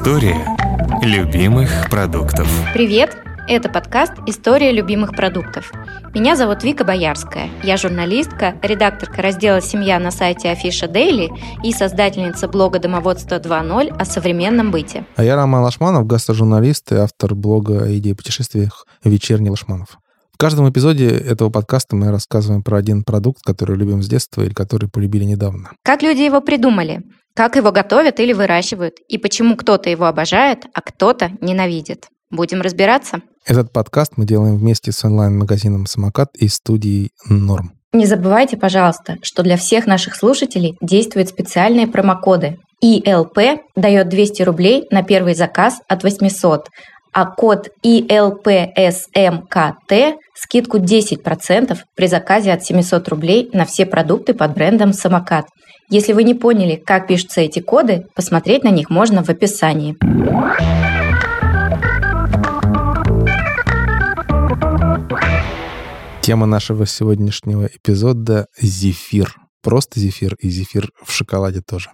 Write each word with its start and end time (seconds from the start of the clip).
История 0.00 0.46
любимых 1.02 1.90
продуктов. 1.90 2.48
Привет! 2.72 3.18
Это 3.46 3.68
подкаст 3.68 4.14
«История 4.26 4.72
любимых 4.72 5.14
продуктов». 5.14 5.70
Меня 6.14 6.36
зовут 6.36 6.64
Вика 6.64 6.84
Боярская. 6.84 7.50
Я 7.62 7.76
журналистка, 7.76 8.54
редакторка 8.62 9.20
раздела 9.20 9.60
«Семья» 9.60 9.98
на 9.98 10.10
сайте 10.10 10.48
Афиша 10.48 10.88
Дейли 10.88 11.30
и 11.62 11.74
создательница 11.74 12.48
блога 12.48 12.78
«Домоводство 12.78 13.38
2.0» 13.38 13.94
о 13.94 14.04
современном 14.06 14.70
быте. 14.70 15.04
А 15.16 15.22
я 15.22 15.36
Роман 15.36 15.64
Лашманов, 15.64 16.06
гастрожурналист 16.06 16.92
и 16.92 16.94
автор 16.94 17.34
блога 17.34 17.82
о 17.84 17.98
идее 17.98 18.14
путешествиях 18.14 18.86
«Вечерний 19.04 19.50
Лашманов». 19.50 19.98
В 20.32 20.38
каждом 20.38 20.66
эпизоде 20.70 21.10
этого 21.10 21.50
подкаста 21.50 21.94
мы 21.94 22.10
рассказываем 22.10 22.62
про 22.62 22.78
один 22.78 23.04
продукт, 23.04 23.42
который 23.44 23.76
любим 23.76 24.02
с 24.02 24.08
детства 24.08 24.40
или 24.40 24.54
который 24.54 24.88
полюбили 24.88 25.24
недавно. 25.24 25.72
Как 25.82 26.02
люди 26.02 26.22
его 26.22 26.40
придумали? 26.40 27.02
Как 27.34 27.56
его 27.56 27.72
готовят 27.72 28.20
или 28.20 28.32
выращивают? 28.32 28.98
И 29.08 29.18
почему 29.18 29.56
кто-то 29.56 29.88
его 29.88 30.06
обожает, 30.06 30.66
а 30.74 30.80
кто-то 30.80 31.30
ненавидит? 31.40 32.08
Будем 32.30 32.60
разбираться. 32.60 33.22
Этот 33.44 33.72
подкаст 33.72 34.12
мы 34.16 34.24
делаем 34.26 34.56
вместе 34.56 34.92
с 34.92 35.04
онлайн-магазином 35.04 35.86
«Самокат» 35.86 36.30
и 36.36 36.48
студией 36.48 37.10
«Норм». 37.28 37.72
Не 37.92 38.06
забывайте, 38.06 38.56
пожалуйста, 38.56 39.16
что 39.22 39.42
для 39.42 39.56
всех 39.56 39.86
наших 39.86 40.14
слушателей 40.14 40.76
действуют 40.80 41.28
специальные 41.28 41.88
промокоды. 41.88 42.58
ИЛП 42.80 43.38
дает 43.74 44.08
200 44.08 44.42
рублей 44.42 44.86
на 44.90 45.02
первый 45.02 45.34
заказ 45.34 45.80
от 45.88 46.04
800, 46.04 46.68
а 47.12 47.26
код 47.26 47.68
ИЛПСМКТ 47.82 48.72
скидку 50.34 50.78
10% 50.78 51.78
при 51.96 52.06
заказе 52.06 52.52
от 52.52 52.62
700 52.64 53.08
рублей 53.08 53.50
на 53.52 53.64
все 53.64 53.86
продукты 53.86 54.34
под 54.34 54.54
брендом 54.54 54.92
«Самокат». 54.92 55.46
Если 55.92 56.12
вы 56.12 56.22
не 56.22 56.34
поняли, 56.34 56.76
как 56.76 57.08
пишутся 57.08 57.40
эти 57.40 57.58
коды, 57.58 58.06
посмотреть 58.14 58.62
на 58.62 58.70
них 58.70 58.90
можно 58.90 59.24
в 59.24 59.28
описании. 59.28 59.96
Тема 66.20 66.46
нашего 66.46 66.86
сегодняшнего 66.86 67.66
эпизода— 67.66 68.46
зефир. 68.60 69.34
Просто 69.62 69.98
зефир 69.98 70.36
и 70.38 70.48
зефир 70.48 70.90
в 71.04 71.10
шоколаде 71.10 71.60
тоже. 71.60 71.90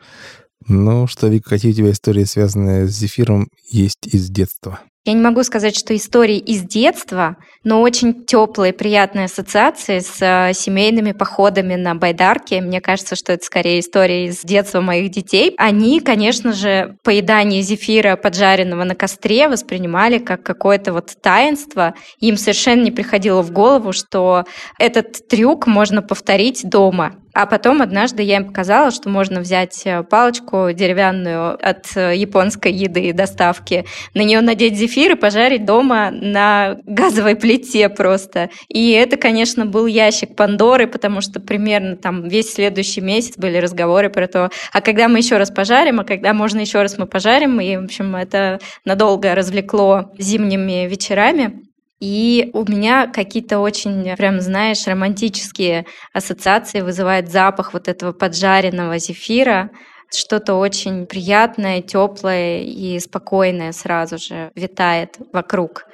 Ну 0.68 1.06
что, 1.06 1.28
Вика, 1.28 1.48
какие 1.48 1.72
у 1.72 1.74
тебя 1.74 1.90
истории, 1.90 2.24
связанные 2.24 2.86
с 2.88 2.90
зефиром, 2.90 3.48
есть 3.70 4.06
из 4.06 4.28
детства? 4.28 4.80
Я 5.06 5.12
не 5.12 5.20
могу 5.20 5.44
сказать, 5.44 5.76
что 5.76 5.94
истории 5.94 6.36
из 6.36 6.62
детства, 6.62 7.36
но 7.62 7.80
очень 7.80 8.24
теплые, 8.24 8.72
приятные 8.72 9.26
ассоциации 9.26 10.00
с 10.00 10.20
э, 10.20 10.52
семейными 10.52 11.12
походами 11.12 11.76
на 11.76 11.94
байдарке. 11.94 12.60
Мне 12.60 12.80
кажется, 12.80 13.14
что 13.14 13.32
это 13.32 13.44
скорее 13.44 13.78
история 13.78 14.26
из 14.26 14.40
детства 14.40 14.80
моих 14.80 15.12
детей. 15.12 15.54
Они, 15.58 16.00
конечно 16.00 16.52
же, 16.52 16.96
поедание 17.04 17.62
зефира, 17.62 18.16
поджаренного 18.16 18.82
на 18.82 18.96
костре, 18.96 19.48
воспринимали 19.48 20.18
как 20.18 20.42
какое-то 20.42 20.92
вот 20.92 21.12
таинство. 21.22 21.94
Им 22.18 22.36
совершенно 22.36 22.82
не 22.82 22.90
приходило 22.90 23.42
в 23.42 23.52
голову, 23.52 23.92
что 23.92 24.42
этот 24.76 25.28
трюк 25.28 25.68
можно 25.68 26.02
повторить 26.02 26.68
дома. 26.68 27.14
А 27.36 27.44
потом 27.44 27.82
однажды 27.82 28.22
я 28.22 28.36
им 28.36 28.46
показала, 28.46 28.90
что 28.90 29.10
можно 29.10 29.40
взять 29.40 29.82
э, 29.84 30.02
палочку 30.02 30.70
деревянную 30.72 31.52
от 31.52 31.94
э, 31.94 32.16
японской 32.16 32.72
еды 32.72 33.08
и 33.08 33.12
доставки, 33.12 33.84
на 34.14 34.22
нее 34.22 34.40
надеть 34.40 34.78
зефир 34.78 35.12
и 35.12 35.16
пожарить 35.16 35.66
дома 35.66 36.08
на 36.10 36.78
газовой 36.86 37.36
плите 37.36 37.90
просто. 37.90 38.48
И 38.68 38.92
это, 38.92 39.18
конечно, 39.18 39.66
был 39.66 39.84
ящик 39.84 40.34
Пандоры, 40.34 40.86
потому 40.86 41.20
что 41.20 41.38
примерно 41.38 41.96
там 41.96 42.26
весь 42.26 42.54
следующий 42.54 43.02
месяц 43.02 43.36
были 43.36 43.58
разговоры 43.58 44.08
про 44.08 44.28
то, 44.28 44.50
а 44.72 44.80
когда 44.80 45.06
мы 45.06 45.18
еще 45.18 45.36
раз 45.36 45.50
пожарим, 45.50 46.00
а 46.00 46.04
когда 46.04 46.32
можно 46.32 46.60
еще 46.60 46.80
раз 46.80 46.96
мы 46.96 47.04
пожарим. 47.04 47.60
И, 47.60 47.76
в 47.76 47.84
общем, 47.84 48.16
это 48.16 48.60
надолго 48.86 49.34
развлекло 49.34 50.10
зимними 50.16 50.88
вечерами. 50.88 51.66
И 52.00 52.50
у 52.52 52.64
меня 52.64 53.06
какие-то 53.06 53.58
очень, 53.58 54.16
прям, 54.16 54.40
знаешь, 54.40 54.86
романтические 54.86 55.86
ассоциации 56.12 56.82
вызывает 56.82 57.30
запах 57.30 57.72
вот 57.72 57.88
этого 57.88 58.12
поджаренного 58.12 58.98
зефира. 58.98 59.70
Что-то 60.14 60.54
очень 60.54 61.06
приятное, 61.06 61.80
теплое 61.80 62.60
и 62.60 62.98
спокойное 63.00 63.72
сразу 63.72 64.18
же 64.18 64.52
витает 64.54 65.16
вокруг. 65.32 65.86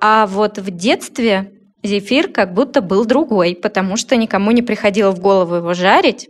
А 0.00 0.26
вот 0.26 0.58
в 0.58 0.70
детстве 0.70 1.52
зефир 1.82 2.30
как 2.30 2.52
будто 2.52 2.82
был 2.82 3.06
другой, 3.06 3.56
потому 3.56 3.96
что 3.96 4.16
никому 4.16 4.50
не 4.50 4.62
приходило 4.62 5.10
в 5.10 5.20
голову 5.20 5.56
его 5.56 5.72
жарить, 5.74 6.28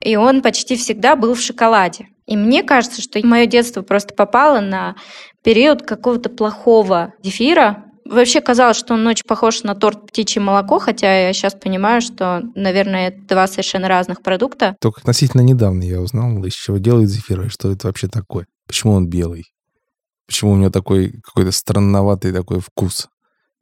и 0.00 0.16
он 0.16 0.42
почти 0.42 0.76
всегда 0.76 1.16
был 1.16 1.34
в 1.34 1.40
шоколаде. 1.40 2.08
И 2.26 2.36
мне 2.36 2.62
кажется, 2.62 3.02
что 3.02 3.24
мое 3.26 3.46
детство 3.46 3.82
просто 3.82 4.14
попало 4.14 4.60
на 4.60 4.96
период 5.42 5.82
какого-то 5.82 6.30
плохого 6.30 7.14
зефира, 7.22 7.84
Вообще 8.04 8.40
казалось, 8.40 8.76
что 8.76 8.94
он 8.94 9.06
очень 9.06 9.24
похож 9.26 9.62
на 9.62 9.74
торт 9.74 10.06
птичье 10.06 10.42
молоко, 10.42 10.78
хотя 10.78 11.26
я 11.26 11.32
сейчас 11.32 11.54
понимаю, 11.54 12.02
что, 12.02 12.42
наверное, 12.54 13.08
это 13.08 13.20
два 13.26 13.46
совершенно 13.46 13.88
разных 13.88 14.22
продукта. 14.22 14.76
Только 14.80 15.00
относительно 15.00 15.40
недавно 15.40 15.82
я 15.82 16.00
узнал, 16.00 16.44
из 16.44 16.52
чего 16.52 16.78
делают 16.78 17.10
зефир, 17.10 17.42
и 17.42 17.48
что 17.48 17.72
это 17.72 17.86
вообще 17.86 18.08
такое. 18.08 18.46
Почему 18.66 18.92
он 18.92 19.08
белый? 19.08 19.46
Почему 20.26 20.52
у 20.52 20.56
него 20.56 20.70
такой 20.70 21.20
какой-то 21.22 21.52
странноватый 21.52 22.32
такой 22.32 22.60
вкус? 22.60 23.08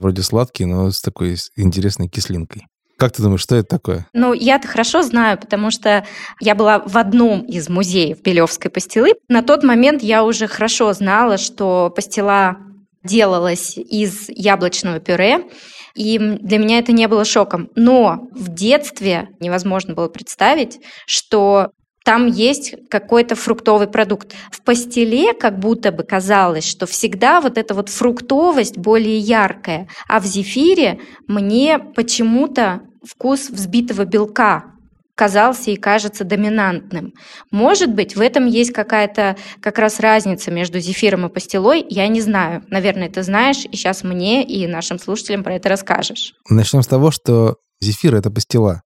Вроде 0.00 0.22
сладкий, 0.22 0.64
но 0.64 0.90
с 0.90 1.00
такой 1.00 1.36
интересной 1.56 2.08
кислинкой. 2.08 2.66
Как 2.98 3.12
ты 3.12 3.22
думаешь, 3.22 3.40
что 3.40 3.56
это 3.56 3.68
такое? 3.68 4.06
Ну, 4.12 4.32
я-то 4.32 4.68
хорошо 4.68 5.02
знаю, 5.02 5.38
потому 5.38 5.70
что 5.70 6.04
я 6.40 6.54
была 6.54 6.80
в 6.80 6.96
одном 6.96 7.42
из 7.42 7.68
музеев 7.68 8.22
Белевской 8.22 8.70
пастилы. 8.70 9.14
На 9.28 9.42
тот 9.42 9.64
момент 9.64 10.02
я 10.02 10.24
уже 10.24 10.46
хорошо 10.46 10.92
знала, 10.92 11.36
что 11.36 11.92
пастила 11.94 12.56
делалась 13.04 13.76
из 13.76 14.28
яблочного 14.28 15.00
пюре, 15.00 15.46
и 15.94 16.18
для 16.18 16.58
меня 16.58 16.78
это 16.78 16.92
не 16.92 17.08
было 17.08 17.24
шоком. 17.24 17.68
Но 17.74 18.28
в 18.32 18.48
детстве 18.48 19.28
невозможно 19.40 19.94
было 19.94 20.08
представить, 20.08 20.80
что 21.06 21.70
там 22.04 22.26
есть 22.26 22.74
какой-то 22.90 23.34
фруктовый 23.36 23.86
продукт. 23.86 24.34
В 24.50 24.62
пастиле 24.62 25.34
как 25.34 25.58
будто 25.58 25.92
бы 25.92 26.02
казалось, 26.02 26.66
что 26.66 26.86
всегда 26.86 27.40
вот 27.40 27.58
эта 27.58 27.74
вот 27.74 27.88
фруктовость 27.88 28.76
более 28.76 29.18
яркая, 29.18 29.88
а 30.08 30.18
в 30.20 30.24
зефире 30.24 31.00
мне 31.28 31.78
почему-то 31.78 32.80
вкус 33.04 33.50
взбитого 33.50 34.04
белка 34.04 34.72
казался 35.14 35.70
и 35.70 35.76
кажется 35.76 36.24
доминантным. 36.24 37.12
Может 37.50 37.94
быть, 37.94 38.16
в 38.16 38.20
этом 38.20 38.46
есть 38.46 38.72
какая-то 38.72 39.36
как 39.60 39.78
раз 39.78 40.00
разница 40.00 40.50
между 40.50 40.80
зефиром 40.80 41.26
и 41.26 41.28
пастилой, 41.28 41.84
я 41.88 42.08
не 42.08 42.20
знаю. 42.20 42.64
Наверное, 42.68 43.10
ты 43.10 43.22
знаешь, 43.22 43.64
и 43.64 43.76
сейчас 43.76 44.04
мне 44.04 44.44
и 44.44 44.66
нашим 44.66 44.98
слушателям 44.98 45.44
про 45.44 45.54
это 45.54 45.68
расскажешь. 45.68 46.34
Начнем 46.48 46.82
с 46.82 46.86
того, 46.86 47.10
что 47.10 47.56
зефир— 47.80 48.14
это 48.16 48.30
пастила. 48.30 48.82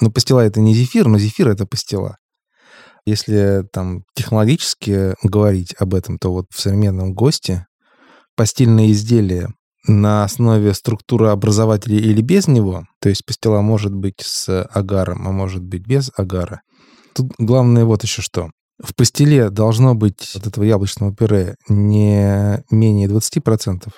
Ну, 0.00 0.10
пастила— 0.10 0.40
это 0.46 0.60
не 0.60 0.74
зефир, 0.74 1.08
но 1.08 1.18
зефир— 1.18 1.48
это 1.50 1.66
пастила. 1.66 2.16
Если 3.04 3.64
там 3.72 4.02
технологически 4.14 5.14
говорить 5.22 5.74
об 5.78 5.94
этом, 5.94 6.18
то 6.18 6.32
вот 6.32 6.46
в 6.54 6.60
современном 6.60 7.14
ГОСТе 7.14 7.66
постельное 8.36 8.90
изделие 8.90 9.48
на 9.88 10.24
основе 10.24 10.74
структуры 10.74 11.28
образователей 11.28 11.98
или 11.98 12.20
без 12.20 12.46
него, 12.46 12.86
то 13.00 13.08
есть 13.08 13.24
пастила 13.24 13.60
может 13.60 13.94
быть 13.94 14.20
с 14.20 14.64
агаром, 14.64 15.26
а 15.26 15.32
может 15.32 15.62
быть 15.62 15.86
без 15.86 16.10
агара. 16.16 16.60
Тут 17.14 17.32
главное 17.38 17.84
вот 17.84 18.02
еще 18.04 18.22
что. 18.22 18.50
В 18.80 18.94
пастиле 18.94 19.50
должно 19.50 19.94
быть 19.94 20.36
от 20.36 20.46
этого 20.46 20.62
яблочного 20.62 21.12
пюре 21.12 21.56
не 21.68 22.62
менее 22.70 23.08
20%, 23.08 23.92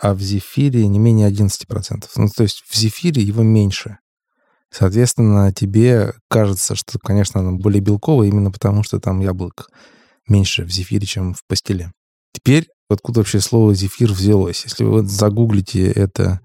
а 0.00 0.14
в 0.14 0.20
зефире 0.20 0.86
не 0.86 0.98
менее 0.98 1.28
11%. 1.30 2.04
Ну, 2.16 2.28
то 2.28 2.42
есть 2.44 2.62
в 2.68 2.76
зефире 2.76 3.22
его 3.22 3.42
меньше. 3.42 3.98
Соответственно, 4.70 5.52
тебе 5.52 6.14
кажется, 6.28 6.76
что, 6.76 6.98
конечно, 7.00 7.40
оно 7.40 7.56
более 7.56 7.80
белковое 7.80 8.28
именно 8.28 8.52
потому, 8.52 8.84
что 8.84 9.00
там 9.00 9.18
яблок 9.18 9.68
меньше 10.28 10.64
в 10.64 10.70
зефире, 10.70 11.06
чем 11.06 11.34
в 11.34 11.44
пастиле. 11.48 11.90
Теперь 12.32 12.68
откуда 12.94 13.20
вообще 13.20 13.40
слово 13.40 13.74
зефир 13.74 14.12
взялось. 14.12 14.64
Если 14.64 14.84
вы 14.84 15.04
загуглите 15.04 15.90
это, 15.90 16.40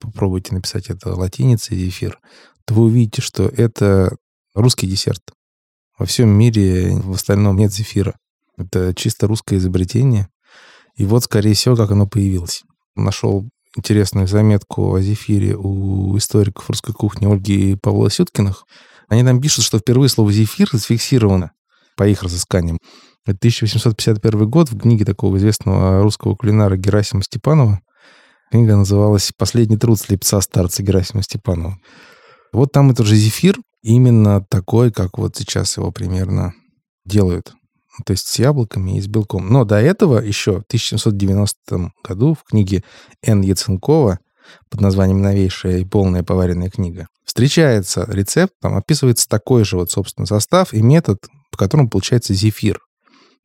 попробуйте 0.00 0.54
написать 0.54 0.90
это 0.90 1.14
латиницей 1.14 1.76
зефир, 1.76 2.18
то 2.64 2.74
вы 2.74 2.84
увидите, 2.84 3.22
что 3.22 3.44
это 3.44 4.16
русский 4.54 4.86
десерт. 4.86 5.22
Во 5.98 6.06
всем 6.06 6.28
мире 6.28 6.94
в 6.94 7.12
остальном 7.12 7.56
нет 7.56 7.72
зефира. 7.72 8.16
Это 8.56 8.94
чисто 8.94 9.26
русское 9.26 9.56
изобретение. 9.56 10.28
И 10.96 11.04
вот, 11.04 11.24
скорее 11.24 11.54
всего, 11.54 11.76
как 11.76 11.90
оно 11.90 12.06
появилось. 12.06 12.62
Нашел 12.94 13.48
интересную 13.76 14.26
заметку 14.26 14.94
о 14.94 15.00
зефире 15.00 15.56
у 15.56 16.16
историков 16.16 16.68
русской 16.68 16.92
кухни 16.92 17.26
Ольги 17.26 17.72
и 17.72 17.76
Павла 17.76 18.10
Сюткиных. 18.10 18.64
Они 19.08 19.24
там 19.24 19.40
пишут, 19.40 19.64
что 19.64 19.78
впервые 19.78 20.08
слово 20.08 20.32
«зефир» 20.32 20.68
зафиксировано 20.72 21.52
по 21.96 22.06
их 22.06 22.22
разысканиям 22.22 22.78
1851 23.26 24.48
год 24.48 24.70
в 24.70 24.78
книге 24.78 25.04
такого 25.04 25.36
известного 25.36 26.02
русского 26.02 26.34
кулинара 26.34 26.76
Герасима 26.76 27.22
Степанова. 27.22 27.80
Книга 28.50 28.76
называлась 28.76 29.32
«Последний 29.36 29.76
труд 29.76 30.00
слепца 30.00 30.40
старца 30.40 30.82
Герасима 30.82 31.22
Степанова». 31.22 31.78
Вот 32.52 32.72
там 32.72 32.90
этот 32.90 33.06
же 33.06 33.14
зефир, 33.14 33.58
именно 33.82 34.44
такой, 34.48 34.90
как 34.90 35.18
вот 35.18 35.36
сейчас 35.36 35.76
его 35.76 35.92
примерно 35.92 36.54
делают. 37.04 37.52
то 38.06 38.12
есть 38.12 38.28
с 38.28 38.38
яблоками 38.38 38.96
и 38.96 39.00
с 39.00 39.08
белком. 39.08 39.48
Но 39.48 39.64
до 39.64 39.76
этого 39.76 40.20
еще 40.20 40.60
в 40.60 40.64
1790 40.68 41.92
году 42.04 42.34
в 42.34 42.44
книге 42.44 42.84
Н. 43.22 43.40
Яценкова 43.40 44.20
под 44.70 44.80
названием 44.80 45.20
«Новейшая 45.20 45.78
и 45.78 45.84
полная 45.84 46.22
поваренная 46.22 46.70
книга» 46.70 47.08
встречается 47.24 48.06
рецепт, 48.08 48.54
там 48.60 48.76
описывается 48.76 49.28
такой 49.28 49.64
же 49.64 49.76
вот, 49.76 49.90
собственно, 49.90 50.26
состав 50.26 50.72
и 50.72 50.82
метод, 50.82 51.18
по 51.50 51.58
которому 51.58 51.88
получается 51.90 52.34
зефир. 52.34 52.80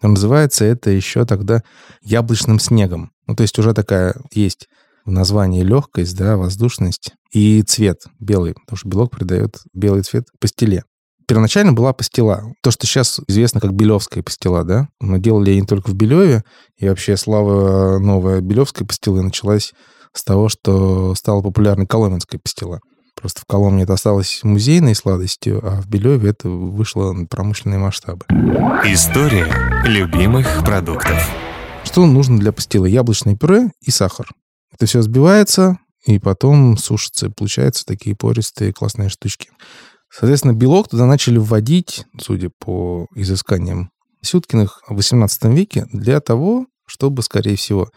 Называется 0.07 0.65
это 0.65 0.89
еще 0.89 1.25
тогда 1.25 1.63
яблочным 2.01 2.59
снегом. 2.59 3.11
Ну, 3.27 3.35
то 3.35 3.41
есть 3.41 3.57
уже 3.57 3.73
такая 3.73 4.15
есть 4.31 4.67
в 5.05 5.11
названии 5.11 5.63
легкость, 5.63 6.17
да, 6.17 6.37
воздушность 6.37 7.11
и 7.31 7.61
цвет 7.63 8.03
белый, 8.19 8.53
потому 8.53 8.77
что 8.77 8.89
белок 8.89 9.11
придает 9.11 9.57
белый 9.73 10.03
цвет 10.03 10.27
пастиле. 10.39 10.83
Первоначально 11.27 11.71
была 11.71 11.93
пастила. 11.93 12.53
То, 12.61 12.71
что 12.71 12.85
сейчас 12.85 13.19
известно 13.27 13.61
как 13.61 13.73
белевская 13.73 14.23
пастила, 14.23 14.63
да? 14.63 14.89
Но 14.99 15.17
делали 15.17 15.51
они 15.51 15.61
только 15.61 15.89
в 15.89 15.95
Белеве. 15.95 16.43
И 16.77 16.87
вообще 16.87 17.15
слава 17.15 17.97
новая 17.99 18.41
белевской 18.41 18.85
пастилы 18.85 19.21
началась 19.21 19.73
с 20.11 20.23
того, 20.23 20.49
что 20.49 21.15
стала 21.15 21.41
популярной 21.41 21.87
коломенская 21.87 22.41
пастила. 22.43 22.81
Просто 23.23 23.39
в 23.39 23.45
Коломне 23.45 23.83
это 23.83 23.93
осталось 23.93 24.41
музейной 24.43 24.95
сладостью, 24.95 25.65
а 25.65 25.79
в 25.81 25.87
Белеве 25.87 26.31
это 26.31 26.49
вышло 26.49 27.13
на 27.13 27.25
промышленные 27.25 27.79
масштабы. 27.79 28.25
История 28.83 29.47
любимых 29.85 30.45
продуктов. 30.65 31.25
Что 31.85 32.05
нужно 32.05 32.37
для 32.37 32.51
пастилы? 32.51 32.89
Яблочное 32.89 33.37
пюре 33.37 33.71
и 33.79 33.91
сахар. 33.91 34.27
Это 34.73 34.87
все 34.87 34.99
взбивается, 34.99 35.77
и 36.05 36.19
потом 36.19 36.75
сушится. 36.75 37.27
И 37.27 37.29
получаются 37.29 37.85
такие 37.85 38.13
пористые 38.13 38.73
классные 38.73 39.07
штучки. 39.07 39.51
Соответственно, 40.11 40.51
белок 40.51 40.89
туда 40.89 41.05
начали 41.05 41.37
вводить, 41.37 42.05
судя 42.19 42.49
по 42.59 43.07
изысканиям 43.15 43.89
Сюткиных 44.21 44.81
в 44.89 44.97
XVIII 44.97 45.55
веке, 45.55 45.85
для 45.93 46.19
того, 46.19 46.65
чтобы, 46.85 47.23
скорее 47.23 47.55
всего, 47.55 47.89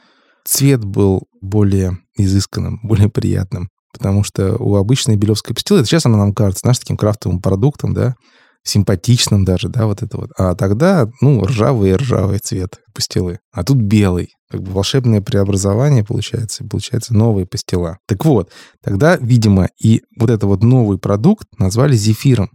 цвет 0.45 0.85
был 0.85 1.25
более 1.41 1.99
изысканным, 2.17 2.79
более 2.85 3.09
приятным. 3.09 3.71
Потому 3.99 4.25
что 4.25 4.57
у 4.57 4.77
обычной 4.77 5.17
белевской 5.17 5.55
пастилы, 5.55 5.85
сейчас 5.85 6.07
она 6.07 6.19
нам 6.19 6.33
кажется, 6.33 6.61
знаешь, 6.61 6.79
таким 6.79 6.97
крафтовым 6.97 7.41
продуктом, 7.41 7.95
да, 7.95 8.15
симпатичным 8.63 9.45
даже, 9.45 9.69
да, 9.69 9.87
вот 9.87 10.03
это 10.03 10.17
вот. 10.17 10.31
А 10.37 10.55
тогда, 10.55 11.09
ну, 11.21 11.45
ржавый 11.45 11.95
ржавый 11.97 12.39
цвет 12.39 12.81
пастилы. 12.95 13.39
А 13.53 13.63
тут 13.63 13.79
белый. 13.79 14.31
Как 14.51 14.63
бы 14.63 14.73
волшебное 14.73 15.21
преобразование 15.21 16.05
получается, 16.05 16.65
получается 16.65 17.15
новые 17.15 17.47
пастила. 17.47 17.99
Так 18.07 18.25
вот, 18.25 18.51
тогда, 18.83 19.17
видимо, 19.17 19.69
и 19.83 20.03
вот 20.19 20.31
это 20.31 20.47
вот 20.47 20.63
новый 20.63 20.99
продукт 20.99 21.47
назвали 21.59 21.97
зефиром. 21.97 22.51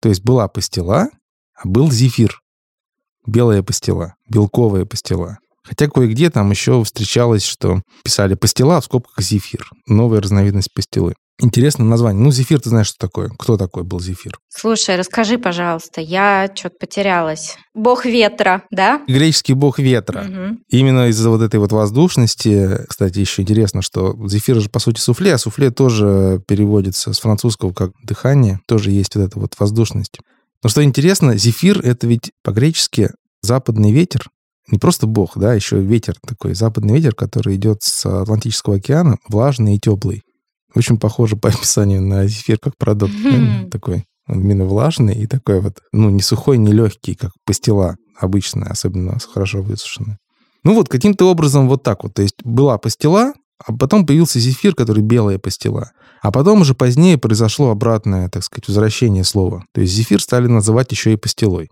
То 0.00 0.08
есть 0.08 0.22
была 0.22 0.48
пастила, 0.48 1.08
а 1.54 1.68
был 1.68 1.90
зефир. 1.90 2.40
Белая 3.26 3.62
пастила, 3.62 4.14
белковая 4.30 4.84
пастила. 4.84 5.38
Хотя 5.66 5.88
кое-где 5.88 6.30
там 6.30 6.50
еще 6.50 6.82
встречалось, 6.84 7.44
что 7.44 7.82
писали 8.04 8.34
пастила, 8.34 8.80
в 8.80 8.84
скобках 8.84 9.20
зефир. 9.22 9.68
Новая 9.86 10.20
разновидность 10.20 10.72
пастилы. 10.72 11.14
Интересное 11.38 11.84
название. 11.84 12.22
Ну, 12.22 12.30
зефир, 12.30 12.60
ты 12.60 12.70
знаешь, 12.70 12.86
что 12.86 12.98
такое? 12.98 13.28
Кто 13.38 13.58
такой 13.58 13.82
был 13.82 14.00
зефир? 14.00 14.38
Слушай, 14.48 14.96
расскажи, 14.96 15.36
пожалуйста, 15.36 16.00
я 16.00 16.50
что-то 16.54 16.76
потерялась. 16.80 17.58
Бог 17.74 18.06
ветра, 18.06 18.62
да? 18.70 19.02
Греческий 19.06 19.52
бог 19.52 19.78
ветра. 19.78 20.22
Угу. 20.22 20.58
Именно 20.70 21.08
из-за 21.08 21.28
вот 21.28 21.42
этой 21.42 21.60
вот 21.60 21.72
воздушности, 21.72 22.86
кстати, 22.88 23.18
еще 23.18 23.42
интересно, 23.42 23.82
что 23.82 24.16
зефир 24.26 24.60
же, 24.60 24.70
по 24.70 24.78
сути, 24.78 24.98
суфле, 24.98 25.34
а 25.34 25.38
суфле 25.38 25.70
тоже 25.70 26.40
переводится 26.48 27.12
с 27.12 27.20
французского 27.20 27.74
как 27.74 27.90
дыхание, 28.02 28.60
тоже 28.66 28.90
есть 28.90 29.14
вот 29.14 29.24
эта 29.24 29.38
вот 29.38 29.54
воздушность. 29.58 30.18
Но 30.62 30.70
что 30.70 30.82
интересно, 30.82 31.36
зефир— 31.36 31.80
это 31.84 32.06
ведь 32.06 32.30
по-гречески 32.42 33.10
западный 33.42 33.92
ветер, 33.92 34.30
не 34.70 34.78
просто 34.78 35.06
бог, 35.06 35.36
да, 35.36 35.54
еще 35.54 35.80
ветер 35.80 36.16
такой, 36.26 36.54
западный 36.54 36.94
ветер, 36.94 37.14
который 37.14 37.56
идет 37.56 37.82
с 37.82 38.04
Атлантического 38.06 38.76
океана, 38.76 39.16
влажный 39.28 39.76
и 39.76 39.78
теплый. 39.78 40.22
Очень 40.74 40.98
похоже 40.98 41.36
по 41.36 41.48
описанию 41.50 42.02
на 42.02 42.26
зефир 42.26 42.58
как 42.58 42.76
продукт. 42.76 43.12
Mm-hmm. 43.12 43.70
Такой 43.70 44.04
он 44.28 44.40
именно 44.40 44.64
влажный 44.64 45.14
и 45.14 45.26
такой 45.26 45.60
вот, 45.60 45.78
ну, 45.92 46.10
не 46.10 46.20
сухой, 46.20 46.58
не 46.58 46.72
легкий, 46.72 47.14
как 47.14 47.30
пастила 47.44 47.96
обычная, 48.18 48.68
особенно 48.68 49.18
хорошо 49.32 49.62
высушенная. 49.62 50.18
Ну 50.64 50.74
вот, 50.74 50.88
каким-то 50.88 51.30
образом 51.30 51.68
вот 51.68 51.84
так 51.84 52.02
вот. 52.02 52.14
То 52.14 52.22
есть 52.22 52.42
была 52.42 52.76
пастила, 52.76 53.34
а 53.64 53.72
потом 53.72 54.04
появился 54.04 54.40
зефир, 54.40 54.74
который 54.74 55.02
белая 55.02 55.38
пастила. 55.38 55.92
А 56.22 56.32
потом 56.32 56.62
уже 56.62 56.74
позднее 56.74 57.18
произошло 57.18 57.70
обратное, 57.70 58.28
так 58.28 58.42
сказать, 58.42 58.66
возвращение 58.66 59.22
слова. 59.22 59.64
То 59.72 59.80
есть 59.80 59.92
зефир 59.92 60.20
стали 60.20 60.48
называть 60.48 60.90
еще 60.90 61.12
и 61.12 61.16
пастилой. 61.16 61.68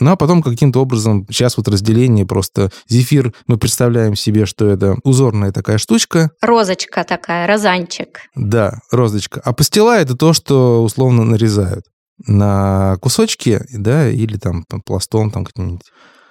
Ну, 0.00 0.10
а 0.12 0.16
потом 0.16 0.42
каким-то 0.42 0.80
образом, 0.80 1.26
сейчас 1.28 1.56
вот 1.56 1.68
разделение 1.68 2.24
просто 2.24 2.70
зефир, 2.88 3.34
мы 3.46 3.58
представляем 3.58 4.14
себе, 4.14 4.46
что 4.46 4.68
это 4.68 4.96
узорная 5.02 5.52
такая 5.52 5.78
штучка. 5.78 6.30
Розочка 6.40 7.04
такая, 7.04 7.46
розанчик. 7.46 8.20
Да, 8.34 8.78
розочка. 8.92 9.40
А 9.44 9.52
пастила 9.52 9.98
это 9.98 10.16
то, 10.16 10.32
что 10.32 10.82
условно 10.82 11.24
нарезают 11.24 11.84
на 12.26 12.96
кусочки, 13.00 13.60
да, 13.72 14.08
или 14.08 14.36
там 14.36 14.64
пластом 14.84 15.30
там 15.30 15.44
как-нибудь 15.44 15.82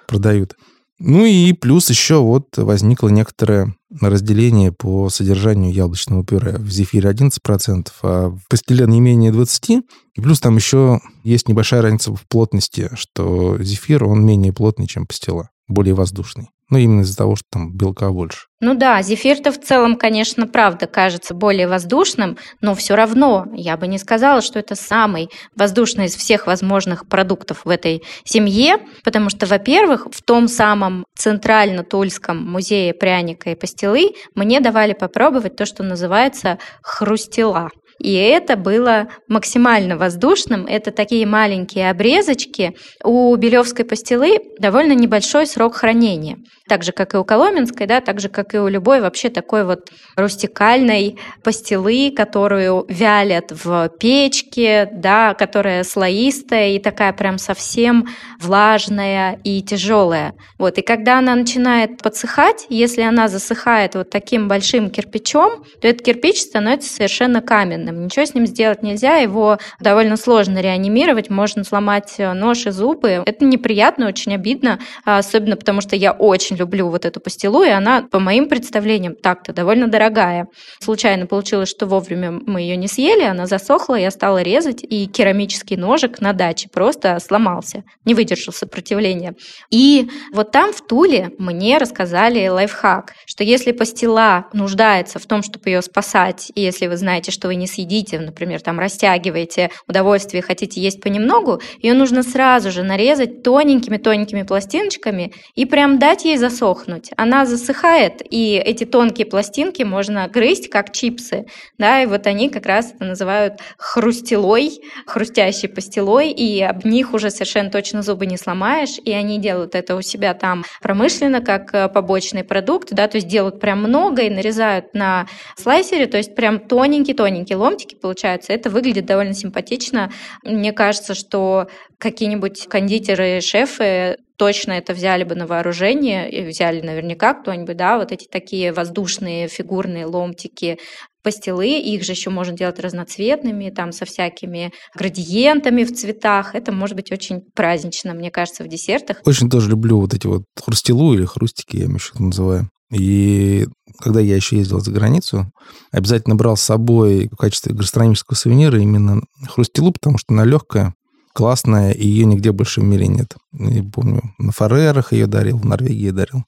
продают. 0.06 0.54
Ну 0.98 1.24
и 1.24 1.52
плюс 1.52 1.90
еще 1.90 2.16
вот 2.16 2.56
возникло 2.56 3.08
некоторое 3.08 3.74
разделение 4.00 4.72
по 4.72 5.08
содержанию 5.08 5.72
яблочного 5.72 6.24
пюре. 6.24 6.58
В 6.58 6.70
зефире 6.70 7.10
11%, 7.10 7.88
а 8.02 8.28
в 8.30 8.48
пастиле 8.48 8.86
не 8.86 9.00
менее 9.00 9.32
20%. 9.32 9.82
И 10.14 10.20
плюс 10.20 10.40
там 10.40 10.56
еще 10.56 11.00
есть 11.24 11.48
небольшая 11.48 11.82
разница 11.82 12.14
в 12.14 12.26
плотности, 12.28 12.90
что 12.94 13.62
зефир, 13.62 14.04
он 14.04 14.24
менее 14.24 14.52
плотный, 14.52 14.86
чем 14.86 15.06
пастила, 15.06 15.50
более 15.68 15.94
воздушный. 15.94 16.48
Ну, 16.70 16.78
именно 16.78 17.00
из-за 17.00 17.16
того, 17.16 17.36
что 17.36 17.44
там 17.50 17.72
белка 17.72 18.10
больше. 18.10 18.48
Ну 18.60 18.74
да, 18.74 19.00
зефир-то 19.02 19.52
в 19.52 19.60
целом, 19.60 19.96
конечно, 19.96 20.46
правда 20.46 20.86
кажется 20.86 21.32
более 21.32 21.68
воздушным, 21.68 22.36
но 22.60 22.74
все 22.74 22.96
равно 22.96 23.46
я 23.54 23.76
бы 23.76 23.86
не 23.86 23.98
сказала, 23.98 24.42
что 24.42 24.58
это 24.58 24.74
самый 24.74 25.30
воздушный 25.54 26.06
из 26.06 26.16
всех 26.16 26.46
возможных 26.46 27.08
продуктов 27.08 27.64
в 27.64 27.70
этой 27.70 28.02
семье, 28.24 28.78
потому 29.04 29.30
что, 29.30 29.46
во-первых, 29.46 30.08
в 30.10 30.22
том 30.22 30.48
самом 30.48 31.04
Центрально-Тульском 31.16 32.36
музее 32.36 32.92
пряника 32.94 33.50
и 33.50 33.54
пастилы 33.54 34.10
мне 34.34 34.60
давали 34.60 34.92
попробовать 34.92 35.56
то, 35.56 35.64
что 35.64 35.84
называется 35.84 36.58
хрустела. 36.82 37.70
И 37.98 38.12
это 38.14 38.56
было 38.56 39.08
максимально 39.26 39.96
воздушным. 39.96 40.66
Это 40.66 40.90
такие 40.90 41.26
маленькие 41.26 41.90
обрезочки. 41.90 42.76
У 43.02 43.34
белевской 43.36 43.84
пастилы 43.84 44.40
довольно 44.58 44.92
небольшой 44.92 45.46
срок 45.46 45.76
хранения. 45.76 46.38
Так 46.68 46.84
же, 46.84 46.92
как 46.92 47.14
и 47.14 47.16
у 47.16 47.24
коломенской, 47.24 47.86
да, 47.86 48.00
так 48.00 48.20
же, 48.20 48.28
как 48.28 48.54
и 48.54 48.58
у 48.58 48.68
любой 48.68 49.00
вообще 49.00 49.30
такой 49.30 49.64
вот 49.64 49.90
рустикальной 50.16 51.18
пастилы, 51.42 52.12
которую 52.14 52.84
вялят 52.88 53.50
в 53.50 53.88
печке, 53.98 54.88
да, 54.92 55.34
которая 55.34 55.82
слоистая 55.82 56.70
и 56.70 56.78
такая 56.78 57.12
прям 57.14 57.38
совсем 57.38 58.06
влажная 58.38 59.40
и 59.44 59.62
тяжелая. 59.62 60.34
Вот. 60.58 60.76
И 60.78 60.82
когда 60.82 61.18
она 61.18 61.34
начинает 61.34 62.02
подсыхать, 62.02 62.66
если 62.68 63.02
она 63.02 63.28
засыхает 63.28 63.94
вот 63.94 64.10
таким 64.10 64.46
большим 64.46 64.90
кирпичом, 64.90 65.64
то 65.80 65.88
этот 65.88 66.02
кирпич 66.04 66.40
становится 66.40 66.92
совершенно 66.92 67.40
каменным 67.40 67.87
бесполезным. 67.88 68.04
Ничего 68.04 68.24
с 68.24 68.34
ним 68.34 68.46
сделать 68.46 68.82
нельзя, 68.82 69.16
его 69.16 69.58
довольно 69.80 70.16
сложно 70.16 70.60
реанимировать, 70.60 71.30
можно 71.30 71.64
сломать 71.64 72.14
э, 72.18 72.32
нож 72.32 72.66
и 72.66 72.70
зубы. 72.70 73.22
Это 73.24 73.44
неприятно, 73.44 74.08
очень 74.08 74.34
обидно, 74.34 74.78
а, 75.04 75.18
особенно 75.18 75.56
потому, 75.56 75.80
что 75.80 75.96
я 75.96 76.12
очень 76.12 76.56
люблю 76.56 76.88
вот 76.88 77.04
эту 77.04 77.20
пастилу, 77.20 77.62
и 77.62 77.68
она, 77.68 78.02
по 78.02 78.18
моим 78.18 78.48
представлениям, 78.48 79.14
так-то 79.14 79.52
довольно 79.52 79.88
дорогая. 79.88 80.46
Случайно 80.80 81.26
получилось, 81.26 81.68
что 81.68 81.86
вовремя 81.86 82.32
мы 82.46 82.60
ее 82.60 82.76
не 82.76 82.88
съели, 82.88 83.22
она 83.22 83.46
засохла, 83.46 83.96
я 83.96 84.10
стала 84.10 84.42
резать, 84.42 84.82
и 84.82 85.06
керамический 85.06 85.76
ножик 85.76 86.20
на 86.20 86.32
даче 86.32 86.68
просто 86.72 87.18
сломался, 87.20 87.84
не 88.04 88.14
выдержал 88.14 88.52
сопротивления. 88.52 89.34
И 89.70 90.08
вот 90.32 90.52
там, 90.52 90.72
в 90.72 90.86
Туле, 90.86 91.30
мне 91.38 91.78
рассказали 91.78 92.48
лайфхак, 92.48 93.14
что 93.26 93.44
если 93.44 93.72
пастила 93.72 94.46
нуждается 94.52 95.18
в 95.18 95.26
том, 95.26 95.42
чтобы 95.42 95.68
ее 95.70 95.82
спасать, 95.82 96.50
и 96.54 96.60
если 96.60 96.86
вы 96.86 96.96
знаете, 96.96 97.30
что 97.30 97.48
вы 97.48 97.54
не 97.54 97.66
съедите, 97.78 98.18
например, 98.18 98.60
там 98.60 98.80
растягиваете 98.80 99.70
удовольствие, 99.86 100.42
хотите 100.42 100.80
есть 100.80 101.00
понемногу, 101.00 101.60
ее 101.80 101.94
нужно 101.94 102.22
сразу 102.24 102.72
же 102.72 102.82
нарезать 102.82 103.42
тоненькими-тоненькими 103.42 104.42
пластиночками 104.42 105.32
и 105.54 105.64
прям 105.64 105.98
дать 105.98 106.24
ей 106.24 106.36
засохнуть. 106.36 107.10
Она 107.16 107.46
засыхает, 107.46 108.22
и 108.28 108.56
эти 108.56 108.84
тонкие 108.84 109.26
пластинки 109.26 109.84
можно 109.84 110.28
грызть, 110.28 110.68
как 110.68 110.92
чипсы, 110.92 111.46
да, 111.78 112.02
и 112.02 112.06
вот 112.06 112.26
они 112.26 112.48
как 112.48 112.66
раз 112.66 112.92
это 112.94 113.04
называют 113.04 113.60
хрустилой, 113.76 114.80
хрустящей 115.06 115.68
пастилой, 115.68 116.30
и 116.30 116.60
об 116.62 116.84
них 116.84 117.14
уже 117.14 117.30
совершенно 117.30 117.70
точно 117.70 118.02
зубы 118.02 118.26
не 118.26 118.36
сломаешь, 118.36 118.98
и 119.04 119.12
они 119.12 119.38
делают 119.38 119.76
это 119.76 119.94
у 119.94 120.02
себя 120.02 120.34
там 120.34 120.64
промышленно, 120.82 121.40
как 121.40 121.72
э, 121.74 121.88
побочный 121.88 122.42
продукт, 122.42 122.88
да, 122.90 123.06
то 123.06 123.18
есть 123.18 123.28
делают 123.28 123.60
прям 123.60 123.82
много 123.82 124.22
и 124.22 124.30
нарезают 124.30 124.94
на 124.94 125.26
слайсере, 125.56 126.06
то 126.06 126.16
есть 126.16 126.34
прям 126.34 126.58
тоненький-тоненький 126.58 127.54
лом 127.54 127.67
ломтики 127.68 127.94
получаются. 127.94 128.52
Это 128.52 128.70
выглядит 128.70 129.06
довольно 129.06 129.34
симпатично. 129.34 130.10
Мне 130.42 130.72
кажется, 130.72 131.14
что 131.14 131.68
какие-нибудь 131.98 132.66
кондитеры, 132.68 133.40
шефы 133.40 134.16
точно 134.36 134.72
это 134.72 134.94
взяли 134.94 135.24
бы 135.24 135.34
на 135.34 135.46
вооружение, 135.46 136.46
взяли 136.48 136.80
наверняка 136.80 137.34
кто-нибудь, 137.34 137.76
да, 137.76 137.98
вот 137.98 138.12
эти 138.12 138.26
такие 138.26 138.72
воздушные 138.72 139.48
фигурные 139.48 140.06
ломтики 140.06 140.78
пастилы, 141.22 141.68
их 141.68 142.04
же 142.04 142.12
еще 142.12 142.30
можно 142.30 142.56
делать 142.56 142.78
разноцветными, 142.78 143.70
там 143.70 143.92
со 143.92 144.04
всякими 144.04 144.72
градиентами 144.94 145.82
в 145.82 145.92
цветах. 145.92 146.54
Это 146.54 146.72
может 146.72 146.96
быть 146.96 147.10
очень 147.12 147.42
празднично, 147.54 148.14
мне 148.14 148.30
кажется, 148.30 148.64
в 148.64 148.68
десертах. 148.68 149.18
Очень 149.26 149.50
тоже 149.50 149.70
люблю 149.70 150.00
вот 150.00 150.14
эти 150.14 150.26
вот 150.26 150.44
хрустилу 150.56 151.14
или 151.14 151.24
хрустики, 151.24 151.76
я 151.76 151.84
еще 151.84 152.12
называю. 152.18 152.70
И 152.90 153.66
когда 154.00 154.20
я 154.20 154.36
еще 154.36 154.56
ездил 154.56 154.80
за 154.80 154.90
границу, 154.90 155.50
обязательно 155.92 156.36
брал 156.36 156.56
с 156.56 156.62
собой 156.62 157.28
в 157.30 157.36
качестве 157.36 157.74
гастрономического 157.74 158.36
сувенира 158.36 158.78
именно 158.80 159.22
хрустилу, 159.48 159.92
потому 159.92 160.18
что 160.18 160.32
она 160.32 160.44
легкая, 160.44 160.94
классная, 161.34 161.92
и 161.92 162.06
ее 162.06 162.24
нигде 162.24 162.52
больше 162.52 162.80
в 162.80 162.84
мире 162.84 163.06
нет. 163.06 163.36
Я 163.52 163.82
помню, 163.84 164.22
на 164.38 164.52
Фарерах 164.52 165.12
ее 165.12 165.26
дарил, 165.26 165.58
в 165.58 165.64
Норвегии 165.64 166.10
дарил. 166.10 166.44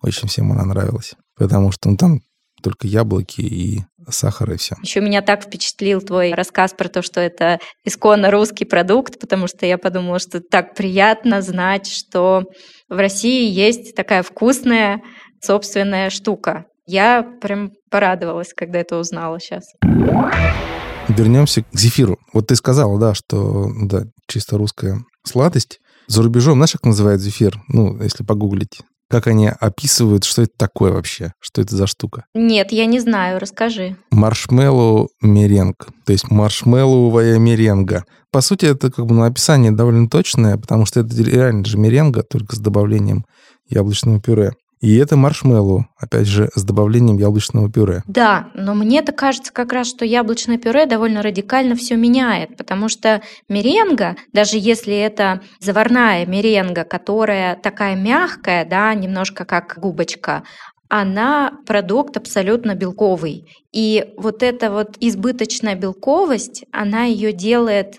Очень 0.00 0.28
всем 0.28 0.52
она 0.52 0.64
нравилась. 0.64 1.14
Потому 1.36 1.72
что 1.72 1.88
ну, 1.90 1.96
там 1.96 2.20
только 2.62 2.86
яблоки 2.86 3.40
и 3.40 3.80
сахар, 4.08 4.52
и 4.52 4.56
все. 4.56 4.76
Еще 4.82 5.00
меня 5.00 5.22
так 5.22 5.44
впечатлил 5.44 6.00
твой 6.00 6.32
рассказ 6.32 6.72
про 6.72 6.88
то, 6.88 7.02
что 7.02 7.20
это 7.20 7.58
исконно 7.84 8.30
русский 8.30 8.64
продукт, 8.64 9.18
потому 9.18 9.46
что 9.46 9.66
я 9.66 9.78
подумала, 9.78 10.18
что 10.18 10.40
так 10.40 10.74
приятно 10.74 11.42
знать, 11.42 11.86
что 11.86 12.44
в 12.88 12.96
России 12.96 13.50
есть 13.50 13.94
такая 13.94 14.22
вкусная 14.22 15.02
собственная 15.40 16.10
штука. 16.10 16.66
Я 16.86 17.22
прям 17.40 17.72
порадовалась, 17.90 18.52
когда 18.54 18.80
это 18.80 18.98
узнала 18.98 19.38
сейчас. 19.40 19.64
Вернемся 21.08 21.62
к 21.62 21.66
зефиру. 21.72 22.18
Вот 22.32 22.48
ты 22.48 22.56
сказала, 22.56 22.98
да, 22.98 23.14
что 23.14 23.68
да, 23.82 24.04
чисто 24.28 24.58
русская 24.58 24.98
сладость. 25.24 25.80
За 26.06 26.22
рубежом, 26.22 26.58
знаешь, 26.58 26.72
как 26.72 26.84
называют 26.84 27.20
зефир? 27.20 27.60
Ну, 27.68 28.00
если 28.02 28.24
погуглить. 28.24 28.80
Как 29.10 29.26
они 29.26 29.48
описывают, 29.48 30.22
что 30.22 30.42
это 30.42 30.52
такое 30.56 30.92
вообще? 30.92 31.32
Что 31.40 31.62
это 31.62 31.74
за 31.74 31.88
штука? 31.88 32.26
Нет, 32.32 32.70
я 32.70 32.86
не 32.86 33.00
знаю, 33.00 33.40
расскажи. 33.40 33.96
Маршмеллоу 34.12 35.08
меренг, 35.20 35.88
то 36.06 36.12
есть 36.12 36.30
маршмеллоувая 36.30 37.38
меренга. 37.38 38.04
По 38.30 38.40
сути, 38.40 38.66
это 38.66 38.92
как 38.92 39.06
бы 39.06 39.14
ну, 39.16 39.24
описание 39.24 39.72
довольно 39.72 40.08
точное, 40.08 40.56
потому 40.56 40.86
что 40.86 41.00
это 41.00 41.12
реально 41.24 41.64
же 41.64 41.76
меренга, 41.76 42.22
только 42.22 42.54
с 42.54 42.60
добавлением 42.60 43.24
яблочного 43.68 44.20
пюре. 44.20 44.52
И 44.80 44.96
это 44.96 45.16
маршмеллоу, 45.16 45.86
опять 45.98 46.26
же, 46.26 46.48
с 46.54 46.64
добавлением 46.64 47.18
яблочного 47.18 47.70
пюре. 47.70 48.02
Да, 48.06 48.48
но 48.54 48.74
мне-то 48.74 49.12
кажется 49.12 49.52
как 49.52 49.72
раз, 49.72 49.88
что 49.88 50.06
яблочное 50.06 50.56
пюре 50.56 50.86
довольно 50.86 51.22
радикально 51.22 51.76
все 51.76 51.96
меняет, 51.96 52.56
потому 52.56 52.88
что 52.88 53.20
меренга, 53.48 54.16
даже 54.32 54.56
если 54.56 54.96
это 54.96 55.42
заварная 55.60 56.24
меренга, 56.24 56.84
которая 56.84 57.56
такая 57.56 57.94
мягкая, 57.94 58.64
да, 58.64 58.94
немножко 58.94 59.44
как 59.44 59.78
губочка, 59.78 60.44
она 60.88 61.52
продукт 61.66 62.16
абсолютно 62.16 62.74
белковый. 62.74 63.48
И 63.72 64.12
вот 64.16 64.42
эта 64.42 64.70
вот 64.70 64.96
избыточная 64.98 65.74
белковость, 65.74 66.64
она 66.72 67.04
ее 67.04 67.32
делает 67.32 67.96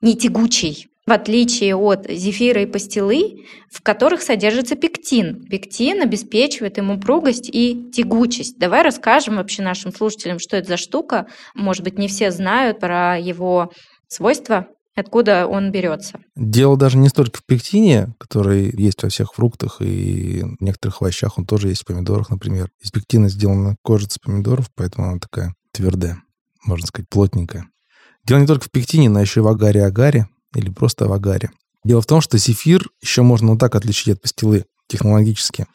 не 0.00 0.16
тягучей 0.16 0.88
в 1.06 1.10
отличие 1.10 1.74
от 1.74 2.08
зефира 2.08 2.62
и 2.62 2.66
пастилы, 2.66 3.44
в 3.70 3.82
которых 3.82 4.22
содержится 4.22 4.76
пектин. 4.76 5.44
Пектин 5.46 6.00
обеспечивает 6.00 6.76
ему 6.76 6.94
упругость 6.94 7.50
и 7.52 7.90
тягучесть. 7.92 8.58
Давай 8.58 8.82
расскажем 8.82 9.36
вообще 9.36 9.62
нашим 9.62 9.92
слушателям, 9.92 10.38
что 10.38 10.56
это 10.56 10.68
за 10.68 10.76
штука. 10.76 11.26
Может 11.54 11.82
быть, 11.82 11.98
не 11.98 12.06
все 12.06 12.30
знают 12.30 12.78
про 12.78 13.18
его 13.18 13.72
свойства, 14.06 14.68
откуда 14.94 15.48
он 15.48 15.72
берется. 15.72 16.20
Дело 16.36 16.76
даже 16.76 16.98
не 16.98 17.08
столько 17.08 17.40
в 17.40 17.46
пектине, 17.46 18.14
который 18.18 18.72
есть 18.76 19.02
во 19.02 19.08
всех 19.08 19.34
фруктах 19.34 19.80
и 19.80 20.42
в 20.42 20.62
некоторых 20.62 21.02
овощах, 21.02 21.36
он 21.36 21.46
тоже 21.46 21.68
есть 21.68 21.82
в 21.82 21.86
помидорах, 21.86 22.30
например. 22.30 22.70
Из 22.80 22.92
пектина 22.92 23.28
сделана 23.28 23.76
кожица 23.82 24.20
помидоров, 24.22 24.70
поэтому 24.76 25.08
она 25.08 25.18
такая 25.18 25.54
твердая, 25.72 26.22
можно 26.64 26.86
сказать, 26.86 27.08
плотненькая. 27.08 27.66
Дело 28.24 28.38
не 28.38 28.46
только 28.46 28.66
в 28.66 28.70
пектине, 28.70 29.08
но 29.08 29.20
еще 29.20 29.40
и 29.40 29.42
в 29.42 29.48
агаре-агаре, 29.48 30.26
или 30.54 30.70
просто 30.70 31.08
в 31.08 31.12
агаре. 31.12 31.50
Дело 31.84 32.00
в 32.00 32.06
том, 32.06 32.20
что 32.20 32.38
зефир 32.38 32.88
еще 33.00 33.22
можно 33.22 33.50
вот 33.50 33.60
так 33.60 33.74
отличить 33.74 34.08
от 34.08 34.22
пастилы 34.22 34.66
технологически. 34.88 35.66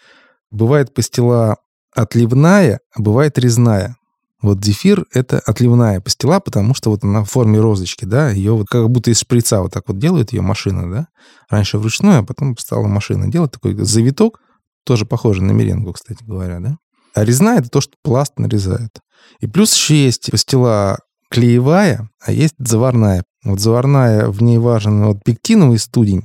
Бывает 0.51 0.93
пастила 0.93 1.57
отливная, 1.93 2.79
а 2.96 3.01
бывает 3.01 3.38
резная. 3.38 3.98
Вот 4.41 4.63
зефир— 4.63 5.05
это 5.13 5.39
отливная 5.39 6.00
пастила, 6.00 6.39
потому 6.39 6.75
что 6.75 6.91
вот 6.91 7.03
она 7.03 7.24
в 7.24 7.29
форме 7.29 7.60
розочки, 7.60 8.05
да, 8.05 8.29
ее 8.29 8.53
вот 8.53 8.67
как 8.67 8.88
будто 8.89 9.10
из 9.10 9.19
шприца 9.19 9.62
вот 9.62 9.74
так 9.74 9.88
вот 9.88 9.98
делает 9.98 10.31
ее 10.31 10.41
машина, 10.41 10.89
да. 10.89 11.07
Раньше 11.50 11.79
вручную, 11.79 12.19
а 12.19 12.24
потом 12.24 12.55
стала 12.57 12.88
машина 12.88 13.31
делать 13.31 13.51
такой 13.51 13.75
завиток, 13.84 14.39
тоже 14.86 15.05
похожий 15.05 15.43
на 15.43 15.51
меренгу, 15.51 15.91
кстати 15.93 16.24
говоря, 16.24 16.60
да. 16.60 16.77
А 17.15 17.25
резная— 17.25 17.57
это 17.60 17.69
то, 17.69 17.81
что 17.81 17.93
пласт 18.03 18.38
нарезает. 18.38 19.00
И 19.39 19.48
плюс 19.48 19.74
еще 19.74 20.05
есть 20.05 20.29
пастила 20.29 21.00
клеевая, 21.31 22.10
а 22.24 22.31
есть 22.31 22.55
заварная 22.60 23.24
вот 23.44 23.60
заварная, 23.60 24.27
в 24.29 24.41
ней 24.41 24.58
важен 24.58 25.06
вот 25.06 25.24
пектиновый 25.24 25.79
студень, 25.79 26.24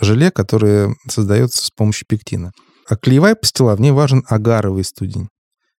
желе, 0.00 0.30
которое 0.30 0.94
создается 1.08 1.64
с 1.64 1.70
помощью 1.70 2.06
пектина. 2.08 2.52
А 2.88 2.96
клеевая 2.96 3.34
пастила, 3.34 3.74
в 3.74 3.80
ней 3.80 3.92
важен 3.92 4.24
агаровый 4.28 4.84
студень. 4.84 5.28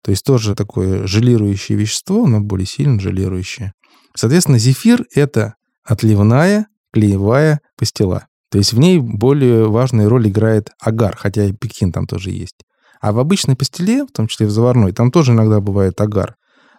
То 0.03 0.11
есть 0.11 0.25
тоже 0.25 0.55
такое 0.55 1.07
желирующее 1.07 1.77
вещество, 1.77 2.27
но 2.27 2.41
более 2.41 2.67
сильно 2.67 3.01
желирующее. 3.01 3.73
Соответственно, 4.15 4.59
зефир— 4.59 5.05
это 5.15 5.55
отливная 5.85 6.67
клеевая 6.93 7.61
пастила. 7.77 8.27
То 8.51 8.59
есть 8.59 8.73
в 8.73 8.79
ней 8.79 8.99
более 8.99 9.69
важную 9.69 10.09
роль 10.09 10.29
играет 10.29 10.71
агар, 10.81 11.17
хотя 11.17 11.45
и 11.45 11.53
пектин 11.53 11.93
там 11.93 12.07
тоже 12.07 12.31
есть. 12.31 12.57
А 13.01 13.13
в 13.13 13.19
обычной 13.19 13.57
пастиле, 13.57 14.05
в 14.05 14.13
том 14.13 14.29
числе 14.29 14.47
в 14.47 14.51
заварной, 14.51 14.93
там 14.93 15.11
тоже 15.11 15.33
иногда 15.33 15.61
бывает 15.61 16.01
агар 16.01 16.37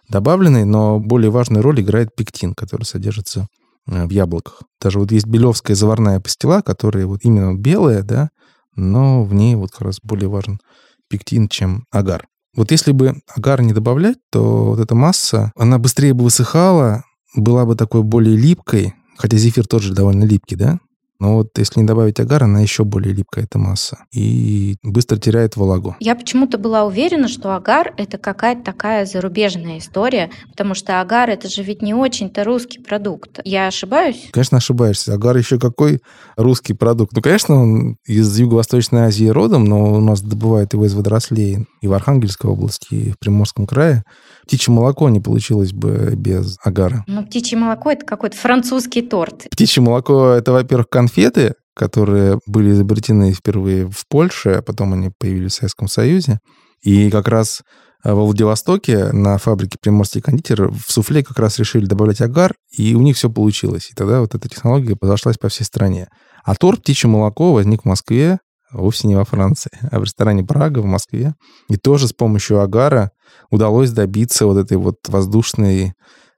добавленный, 0.08 0.64
но 0.64 0.98
более 0.98 1.30
важную 1.30 1.62
роль 1.62 1.80
играет 1.80 2.14
пектин, 2.16 2.54
который 2.54 2.84
содержится 2.84 3.46
в 3.88 4.10
яблоках. 4.10 4.62
Даже 4.80 4.98
вот 4.98 5.10
есть 5.12 5.26
белевская 5.26 5.74
заварная 5.74 6.20
пастила, 6.20 6.60
которая 6.60 7.06
вот 7.06 7.20
именно 7.22 7.54
белая, 7.54 8.02
да, 8.02 8.30
но 8.76 9.24
в 9.24 9.34
ней 9.34 9.54
вот 9.56 9.72
как 9.72 9.82
раз 9.82 9.98
более 10.02 10.28
важен 10.28 10.60
пектин, 11.08 11.48
чем 11.48 11.84
агар. 11.90 12.26
Вот 12.54 12.70
если 12.70 12.92
бы 12.92 13.20
агар 13.34 13.62
не 13.62 13.72
добавлять, 13.72 14.18
то 14.30 14.66
вот 14.66 14.80
эта 14.80 14.94
масса, 14.94 15.52
она 15.56 15.78
быстрее 15.78 16.14
бы 16.14 16.24
высыхала, 16.24 17.04
была 17.34 17.64
бы 17.64 17.76
такой 17.76 18.02
более 18.02 18.36
липкой, 18.36 18.94
хотя 19.16 19.36
зефир 19.36 19.66
тоже 19.66 19.94
довольно 19.94 20.24
липкий, 20.24 20.56
да, 20.56 20.78
но 21.20 21.36
вот 21.36 21.48
если 21.56 21.80
не 21.80 21.86
добавить 21.86 22.20
агар, 22.20 22.44
она 22.44 22.60
еще 22.60 22.84
более 22.84 23.12
липкая, 23.12 23.44
эта 23.44 23.58
масса, 23.58 24.04
и 24.12 24.76
быстро 24.82 25.16
теряет 25.16 25.56
влагу. 25.56 25.96
Я 26.00 26.14
почему-то 26.14 26.58
была 26.58 26.84
уверена, 26.84 27.28
что 27.28 27.54
агар– 27.54 27.92
это 27.96 28.18
какая-то 28.18 28.62
такая 28.62 29.04
зарубежная 29.04 29.78
история, 29.78 30.30
потому 30.50 30.74
что 30.74 31.00
агар– 31.00 31.28
это 31.30 31.48
же 31.48 31.62
ведь 31.62 31.82
не 31.82 31.94
очень-то 31.94 32.44
русский 32.44 32.80
продукт. 32.80 33.40
Я 33.44 33.66
ошибаюсь? 33.66 34.28
Конечно, 34.30 34.58
ошибаешься. 34.58 35.14
Агар 35.14 35.36
еще 35.36 35.58
какой 35.58 36.00
русский 36.36 36.74
продукт? 36.74 37.12
Ну, 37.14 37.20
конечно, 37.20 37.56
он 37.56 37.96
из 38.06 38.38
Юго-Восточной 38.38 39.02
Азии 39.02 39.26
родом, 39.26 39.64
но 39.64 39.94
у 39.94 40.00
нас 40.00 40.20
добывают 40.20 40.72
его 40.72 40.86
из 40.86 40.94
водорослей 40.94 41.66
и 41.80 41.88
в 41.88 41.92
Архангельской 41.92 42.50
области, 42.50 42.94
и 42.94 43.10
в 43.10 43.18
Приморском 43.18 43.66
крае. 43.66 44.04
Птичье 44.48 44.72
молоко 44.72 45.10
не 45.10 45.20
получилось 45.20 45.74
бы 45.74 46.14
без 46.16 46.56
агара. 46.64 47.04
Ну, 47.06 47.22
птичье 47.26 47.58
молоко– 47.58 47.90
это 47.92 48.06
какой-то 48.06 48.34
французский 48.34 49.02
торт. 49.02 49.46
Птичье 49.50 49.82
молоко– 49.82 50.28
это, 50.38 50.52
во-первых, 50.52 50.88
конфеты, 50.88 51.52
которые 51.76 52.40
были 52.46 52.70
изобретены 52.70 53.34
впервые 53.34 53.90
в 53.90 54.08
Польше, 54.08 54.52
а 54.52 54.62
потом 54.62 54.94
они 54.94 55.10
появились 55.18 55.52
в 55.52 55.56
Советском 55.56 55.86
Союзе. 55.86 56.38
И 56.82 57.10
как 57.10 57.28
раз 57.28 57.60
во 58.02 58.24
Владивостоке 58.24 59.12
на 59.12 59.36
фабрике 59.36 59.76
Приморский 59.78 60.22
кондитер 60.22 60.70
в 60.70 60.90
суфле 60.90 61.22
как 61.22 61.38
раз 61.38 61.58
решили 61.58 61.84
добавлять 61.84 62.22
агар, 62.22 62.54
и 62.74 62.94
у 62.94 63.02
них 63.02 63.16
все 63.16 63.28
получилось. 63.28 63.90
И 63.90 63.94
тогда 63.94 64.20
вот 64.20 64.34
эта 64.34 64.48
технология 64.48 64.96
разошлась 64.98 65.36
по 65.36 65.50
всей 65.50 65.64
стране. 65.64 66.08
А 66.42 66.54
торт 66.54 66.80
«Птичье 66.80 67.10
молоко» 67.10 67.52
возник 67.52 67.82
в 67.82 67.84
Москве, 67.84 68.38
вовсе 68.72 69.08
не 69.08 69.14
во 69.14 69.24
Франции, 69.24 69.70
а 69.90 69.98
в 69.98 70.04
ресторане 70.04 70.44
«Прага» 70.44 70.80
в 70.80 70.84
Москве. 70.84 71.34
И 71.68 71.76
тоже 71.76 72.08
с 72.08 72.12
помощью 72.12 72.60
агара 72.60 73.10
удалось 73.50 73.90
добиться 73.90 74.46
вот 74.46 74.56
этой 74.56 74.76
вот 74.76 74.96
воздушной 75.08 75.94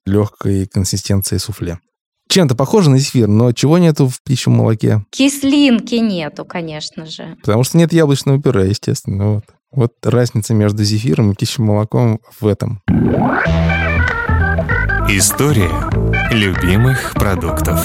легкой 0.06 0.66
консистенции 0.66 1.36
суфле. 1.38 1.78
Чем-то 2.28 2.54
похоже 2.54 2.90
на 2.90 2.98
зефир, 2.98 3.26
но 3.26 3.50
чего 3.52 3.78
нету 3.78 4.06
в 4.06 4.22
птичьем 4.22 4.54
молоке? 4.54 5.04
Кислинки 5.10 5.96
нету, 5.96 6.44
конечно 6.44 7.04
же. 7.04 7.36
Потому 7.42 7.64
что 7.64 7.76
нет 7.76 7.92
яблочного 7.92 8.40
пюре, 8.40 8.68
естественно. 8.68 9.34
Вот. 9.34 9.44
вот 9.72 9.92
разница 10.04 10.54
между 10.54 10.84
зефиром 10.84 11.32
и 11.32 11.34
птичьим 11.34 11.64
молоком 11.64 12.20
в 12.38 12.46
этом. 12.46 12.82
История 15.08 15.72
любимых 16.30 17.14
продуктов. 17.14 17.84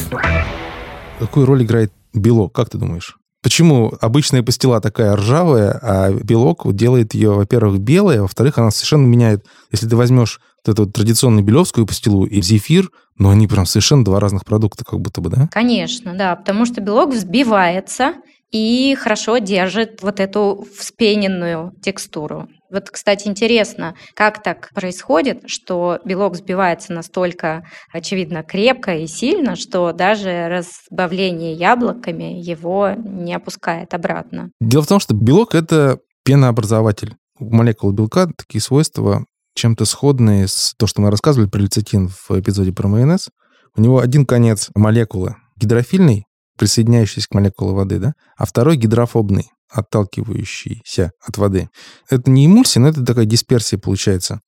Какую 1.17 1.47
роль 1.47 1.63
играет 1.63 1.91
белок, 2.13 2.53
как 2.53 2.69
ты 2.69 2.77
думаешь? 2.77 3.17
Почему 3.45 3.93
обычная 4.01 4.41
пастила 4.41 4.81
такая 4.81 5.15
ржавая, 5.15 5.77
а 5.79 6.11
белок 6.11 6.65
делает 6.73 7.13
ее, 7.13 7.29
во-первых, 7.29 7.79
белой, 7.79 8.17
а 8.17 8.21
во-вторых, 8.23 8.57
она 8.57 8.71
совершенно 8.71 9.05
меняет. 9.05 9.45
Если 9.71 9.87
ты 9.87 9.95
возьмешь 9.95 10.39
вот 10.65 10.73
эту 10.73 10.91
традиционную 10.91 11.45
белевскую 11.45 11.85
пастилу 11.85 12.25
и 12.25 12.41
зефир, 12.41 12.89
ну, 13.19 13.29
они 13.29 13.47
прям 13.47 13.67
совершенно 13.67 14.03
два 14.03 14.19
разных 14.19 14.45
продукта 14.45 14.83
как 14.83 14.99
будто 14.99 15.21
бы, 15.21 15.29
да? 15.29 15.47
Конечно, 15.51 16.15
да, 16.15 16.35
потому 16.35 16.65
что 16.65 16.81
белок 16.81 17.13
взбивается 17.13 18.15
и 18.49 18.97
хорошо 18.99 19.37
держит 19.37 20.01
вот 20.01 20.19
эту 20.19 20.67
вспененную 20.75 21.71
текстуру. 21.83 22.49
Вот, 22.75 22.89
кстати, 22.89 23.29
интересно, 23.29 23.96
как 24.15 24.44
так 24.44 24.70
происходит, 24.74 25.44
что 25.46 26.00
белок 26.03 26.34
взбивается 26.34 26.91
настолько, 26.91 27.65
очевидно, 27.94 28.44
крепко 28.44 28.98
и 28.98 29.08
сильно, 29.08 29.55
что 29.55 29.94
даже 29.94 30.50
разбавление 30.50 31.53
яблоками 31.53 32.38
его 32.38 32.89
не 32.98 33.34
опускает 33.34 33.94
обратно. 33.94 34.51
Дело 34.60 34.84
в 34.84 34.88
том, 34.88 35.00
что 35.00 35.15
белок— 35.15 35.55
это 35.55 36.00
пенообразователь. 36.25 37.15
У 37.39 37.46
молекул 37.46 37.94
белка 37.94 38.27
такие 38.27 38.62
свойства 38.62 39.24
чем-то 39.53 39.86
сходные 39.86 40.50
с 40.50 40.74
то, 40.77 40.86
что 40.86 41.00
мы 41.00 41.12
рассказывали 41.12 41.48
про 41.48 41.60
лецитин 41.60 42.10
в 42.10 42.32
эпизоде 42.38 42.74
про 42.74 42.89
майонез. 42.89 43.29
У 43.77 43.82
него 43.82 44.00
один 44.00 44.25
конец 44.25 44.70
молекулы 44.75 45.38
гидрофильный, 45.55 46.25
присоединяющийся 46.58 47.29
к 47.29 47.36
молекуле 47.36 47.72
воды, 47.72 48.00
да, 48.00 48.15
а 48.38 48.46
второй 48.46 48.75
гидрофобный, 48.75 49.50
отталкивающийся 49.72 51.12
от 51.25 51.38
воды. 51.38 51.69
Это 52.10 52.29
не 52.29 52.45
эмульсия, 52.45 52.81
но 52.81 52.89
это 52.89 53.03
такая 53.03 53.25
дисперсия 53.25 53.79
получается. 53.79 54.41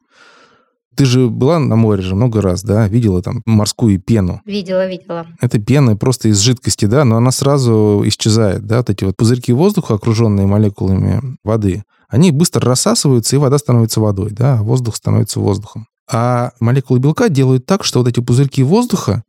Ты 0.97 1.05
же 1.05 1.29
была 1.29 1.59
на 1.59 1.75
море 1.75 2.01
же 2.01 2.15
много 2.15 2.41
раз, 2.41 2.63
да, 2.63 2.88
видела 2.88 3.21
там 3.21 3.43
морскую 3.45 4.01
пену. 4.01 4.41
Видела, 4.45 4.88
видела. 4.88 5.27
Это 5.39 5.59
пена 5.59 5.95
просто 5.95 6.29
из 6.29 6.39
жидкости, 6.39 6.86
да, 6.86 7.05
но 7.05 7.17
она 7.17 7.29
сразу 7.29 8.01
исчезает, 8.05 8.65
да, 8.65 8.77
вот 8.77 8.89
эти 8.89 9.03
вот 9.03 9.15
пузырьки 9.15 9.53
воздуха, 9.53 9.93
окруженные 9.93 10.47
молекулами 10.47 11.21
воды, 11.43 11.83
они 12.09 12.31
быстро 12.31 12.62
рассасываются, 12.62 13.36
и 13.36 13.39
вода 13.39 13.59
становится 13.59 14.01
водой, 14.01 14.31
да, 14.31 14.57
а 14.57 14.63
воздух 14.63 14.95
становится 14.95 15.39
воздухом. 15.39 15.86
А 16.12 16.51
молекулы 16.59 17.00
белка 17.00 17.29
делают 17.29 17.67
так, 17.67 17.83
что 17.83 18.00
вот 18.00 18.07
эти 18.07 18.19
пузырьки 18.19 18.63
воздуха, 18.63 19.24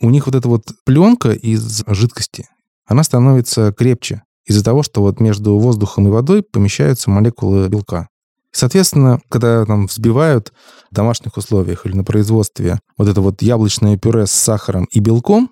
у 0.00 0.10
них 0.10 0.26
вот 0.26 0.34
эта 0.34 0.46
вот 0.46 0.64
пленка 0.84 1.30
из 1.30 1.84
жидкости, 1.86 2.48
она 2.86 3.02
становится 3.02 3.72
крепче 3.72 4.24
из-за 4.44 4.64
того, 4.64 4.82
что 4.82 5.00
вот 5.00 5.20
между 5.20 5.58
воздухом 5.58 6.08
и 6.08 6.10
водой 6.10 6.42
помещаются 6.42 7.10
молекулы 7.10 7.68
белка. 7.68 8.08
Соответственно, 8.52 9.20
когда 9.28 9.64
там 9.64 9.86
взбивают 9.86 10.52
в 10.90 10.94
домашних 10.94 11.36
условиях 11.36 11.86
или 11.86 11.96
на 11.96 12.04
производстве 12.04 12.78
вот 12.96 13.08
это 13.08 13.20
вот 13.20 13.42
яблочное 13.42 13.98
пюре 13.98 14.26
с 14.26 14.30
сахаром 14.30 14.84
и 14.92 15.00
белком, 15.00 15.50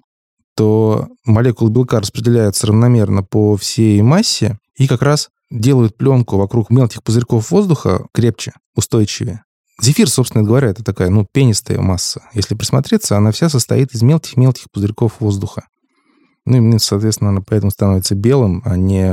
то 0.54 1.08
молекулы 1.25 1.70
белка 1.70 2.00
распределяются 2.00 2.68
равномерно 2.68 3.25
по 3.25 3.56
всей 3.56 4.00
массе 4.02 4.58
и 4.76 4.87
как 4.87 5.02
раз 5.02 5.30
делают 5.50 5.96
пленку 5.96 6.37
вокруг 6.37 6.70
мелких 6.70 7.02
пузырьков 7.02 7.50
воздуха 7.50 8.06
крепче, 8.12 8.52
устойчивее. 8.76 9.42
Зефир, 9.80 10.08
собственно 10.08 10.44
говоря, 10.44 10.68
это 10.68 10.84
такая, 10.84 11.11
ну, 11.11 11.26
пенистая 11.30 11.80
масса. 11.80 12.22
Если 12.34 12.54
присмотреться, 12.54 13.16
она 13.16 13.32
вся 13.32 13.49
состоит 13.49 13.92
из 13.94 14.02
мелких-мелких 14.02 14.70
пузырьков 14.70 15.14
воздуха. 15.18 15.64
Ну, 16.44 16.75
и, 16.75 16.78
соответственно, 16.78 17.30
она 17.30 17.40
поэтому 17.40 17.70
становится 17.70 18.14
белым, 18.14 18.62
а 18.64 18.76
не 18.76 19.11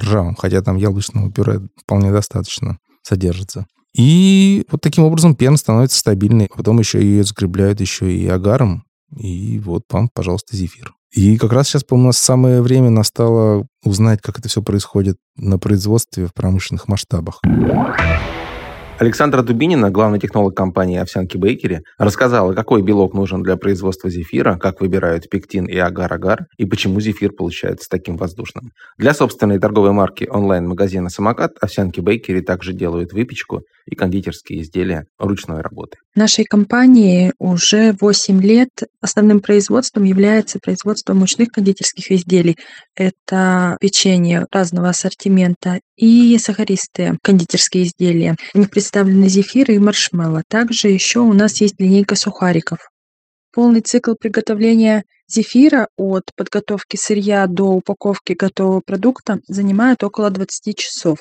ржавым, 0.00 0.36
хотя 0.36 0.62
там 0.62 0.76
яблочного 0.76 1.30
пюре 1.30 1.60
вполне 1.76 2.12
достаточно 2.12 2.78
содержится. 3.02 3.66
И 3.94 4.64
вот 4.70 4.80
таким 4.80 5.04
образом 5.04 5.34
пена 5.34 5.56
становится 5.56 5.98
стабильной. 5.98 6.48
Потом 6.54 6.78
еще 6.78 7.00
ее 7.00 7.24
закрепляют 7.24 7.80
еще 7.80 8.12
и 8.12 8.26
агаром. 8.28 8.84
И 9.16 9.58
вот 9.58 9.82
вам, 9.90 10.08
пожалуйста, 10.12 10.56
зефир. 10.56 10.92
И 11.12 11.36
как 11.38 11.52
раз 11.52 11.68
сейчас, 11.68 11.82
по-моему, 11.82 12.06
у 12.06 12.08
нас 12.10 12.18
самое 12.18 12.62
время 12.62 12.90
настало 12.90 13.66
узнать, 13.84 14.20
как 14.22 14.38
это 14.38 14.48
все 14.48 14.62
происходит 14.62 15.16
на 15.36 15.58
производстве 15.58 16.26
в 16.26 16.34
промышленных 16.34 16.86
масштабах. 16.86 17.40
Александра 19.00 19.40
Дубинина, 19.40 19.90
главный 19.90 20.18
технолог 20.18 20.54
компании 20.54 20.98
«Овсянки 20.98 21.38
Бейкери», 21.38 21.80
рассказала, 21.96 22.52
какой 22.52 22.82
белок 22.82 23.14
нужен 23.14 23.42
для 23.42 23.56
производства 23.56 24.10
зефира, 24.10 24.58
как 24.58 24.82
выбирают 24.82 25.30
пектин 25.30 25.64
и 25.64 25.78
агар-агар, 25.78 26.40
и 26.58 26.66
почему 26.66 27.00
зефир 27.00 27.32
получается 27.32 27.88
таким 27.90 28.18
воздушным. 28.18 28.72
Для 28.98 29.14
собственной 29.14 29.58
торговой 29.58 29.92
марки 29.92 30.28
онлайн-магазина 30.30 31.08
«Самокат» 31.08 31.52
«Овсянки 31.62 32.00
Бейкери» 32.00 32.42
также 32.42 32.74
делают 32.74 33.14
выпечку 33.14 33.62
и 33.90 33.96
кондитерские 33.96 34.62
изделия 34.62 35.04
ручной 35.18 35.60
работы. 35.60 35.98
Нашей 36.14 36.44
компании 36.44 37.32
уже 37.38 37.94
8 38.00 38.40
лет 38.40 38.70
основным 39.00 39.40
производством 39.40 40.04
является 40.04 40.58
производство 40.60 41.12
мучных 41.12 41.48
кондитерских 41.48 42.10
изделий. 42.12 42.56
Это 42.94 43.76
печенье 43.80 44.46
разного 44.50 44.90
ассортимента 44.90 45.80
и 45.96 46.38
сахаристые 46.38 47.18
кондитерские 47.22 47.84
изделия. 47.84 48.36
В 48.54 48.58
них 48.58 48.70
представлены 48.70 49.28
зефиры 49.28 49.74
и 49.74 49.78
маршмелло. 49.78 50.42
Также 50.48 50.88
еще 50.88 51.20
у 51.20 51.32
нас 51.32 51.60
есть 51.60 51.74
линейка 51.78 52.14
сухариков. 52.14 52.78
Полный 53.52 53.80
цикл 53.80 54.14
приготовления 54.14 55.02
зефира 55.28 55.88
от 55.96 56.24
подготовки 56.36 56.96
сырья 56.96 57.46
до 57.48 57.64
упаковки 57.64 58.32
готового 58.32 58.80
продукта 58.80 59.38
занимает 59.48 60.04
около 60.04 60.30
20 60.30 60.76
часов. 60.76 61.18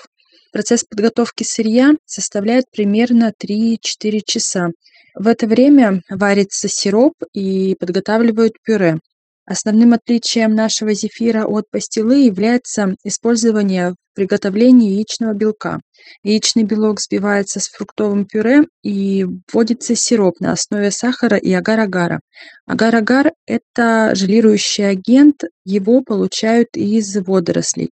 Процесс 0.52 0.84
подготовки 0.84 1.44
сырья 1.44 1.94
составляет 2.06 2.66
примерно 2.72 3.32
3-4 3.40 4.22
часа. 4.26 4.70
В 5.14 5.28
это 5.28 5.48
время 5.48 6.02
варится 6.10 6.68
сироп 6.68 7.14
и 7.34 7.76
подготавливают 7.80 8.54
пюре. 8.64 9.00
Основным 9.46 9.94
отличием 9.94 10.54
нашего 10.54 10.94
зефира 10.94 11.46
от 11.46 11.70
пастилы 11.72 12.20
является 12.20 12.96
использование 13.04 13.92
в 13.92 13.96
приготовлении 14.16 14.92
яичного 14.92 15.34
белка. 15.34 15.80
Яичный 16.24 16.64
белок 16.64 17.00
взбивается 17.00 17.60
с 17.60 17.68
фруктовым 17.68 18.26
пюре 18.26 18.64
и 18.84 19.26
вводится 19.52 19.96
сироп 19.96 20.40
на 20.40 20.52
основе 20.52 20.92
сахара 20.92 21.38
и 21.38 21.52
агар-агара. 21.52 22.20
Агар-агар– 22.68 23.34
это 23.48 24.12
желирующий 24.14 24.88
агент, 24.88 25.44
его 25.66 26.02
получают 26.02 26.70
из 26.76 27.16
водорослей. 27.18 27.90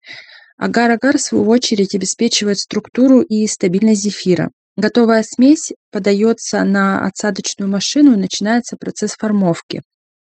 Агар-агар, 0.58 1.18
в 1.18 1.20
свою 1.20 1.48
очередь, 1.48 1.94
обеспечивает 1.94 2.58
структуру 2.58 3.20
и 3.20 3.46
стабильность 3.46 4.02
зефира. 4.02 4.50
Готовая 4.76 5.22
смесь 5.22 5.72
подается 5.90 6.62
на 6.64 7.06
отсадочную 7.06 7.70
машину 7.70 8.12
и 8.12 8.20
начинается 8.20 8.76
процесс 8.76 9.12
формовки. 9.12 9.82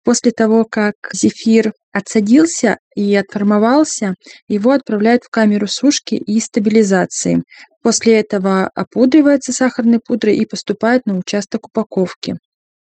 После 0.04 0.30
того, 0.32 0.64
как 0.64 0.94
зефир 1.12 1.72
отсадился 1.92 2.78
и 2.94 3.14
отформовался, 3.14 4.14
его 4.48 4.70
отправляют 4.70 5.24
в 5.24 5.28
камеру 5.28 5.66
сушки 5.66 6.14
и 6.14 6.40
стабилизации. 6.40 7.42
После 7.82 8.18
этого 8.18 8.70
опудривается 8.74 9.52
сахарной 9.52 10.00
пудрой 10.04 10.36
и 10.36 10.46
поступает 10.46 11.04
на 11.04 11.18
участок 11.18 11.66
упаковки. 11.66 12.36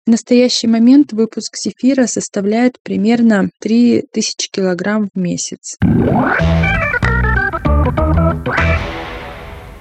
В 0.06 0.10
настоящий 0.10 0.68
момент 0.68 1.12
выпуск 1.12 1.58
зефира 1.58 2.06
составляет 2.06 2.78
примерно 2.84 3.50
3000 3.60 4.50
кг 4.52 5.10
в 5.14 5.20
месяц. 5.20 5.78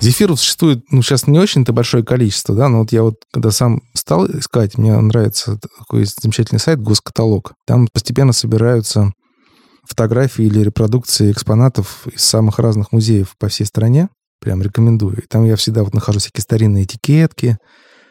Зефиров 0.00 0.38
существует, 0.38 0.84
ну, 0.90 1.02
сейчас 1.02 1.26
не 1.26 1.38
очень-то 1.38 1.72
большое 1.72 2.04
количество, 2.04 2.54
да, 2.54 2.68
но 2.68 2.80
вот 2.80 2.92
я 2.92 3.02
вот, 3.02 3.16
когда 3.32 3.50
сам 3.50 3.82
стал 3.94 4.26
искать, 4.26 4.78
мне 4.78 4.96
нравится 5.00 5.58
такой 5.78 6.04
замечательный 6.04 6.58
сайт 6.58 6.80
«Госкаталог». 6.80 7.54
Там 7.66 7.88
постепенно 7.92 8.32
собираются 8.32 9.12
фотографии 9.88 10.44
или 10.44 10.60
репродукции 10.60 11.32
экспонатов 11.32 12.06
из 12.06 12.22
самых 12.22 12.58
разных 12.58 12.92
музеев 12.92 13.34
по 13.38 13.48
всей 13.48 13.64
стране. 13.64 14.08
Прям 14.40 14.62
рекомендую. 14.62 15.16
И 15.22 15.26
там 15.26 15.44
я 15.44 15.56
всегда 15.56 15.82
вот 15.82 15.94
нахожу 15.94 16.18
всякие 16.18 16.42
старинные 16.42 16.84
этикетки, 16.84 17.56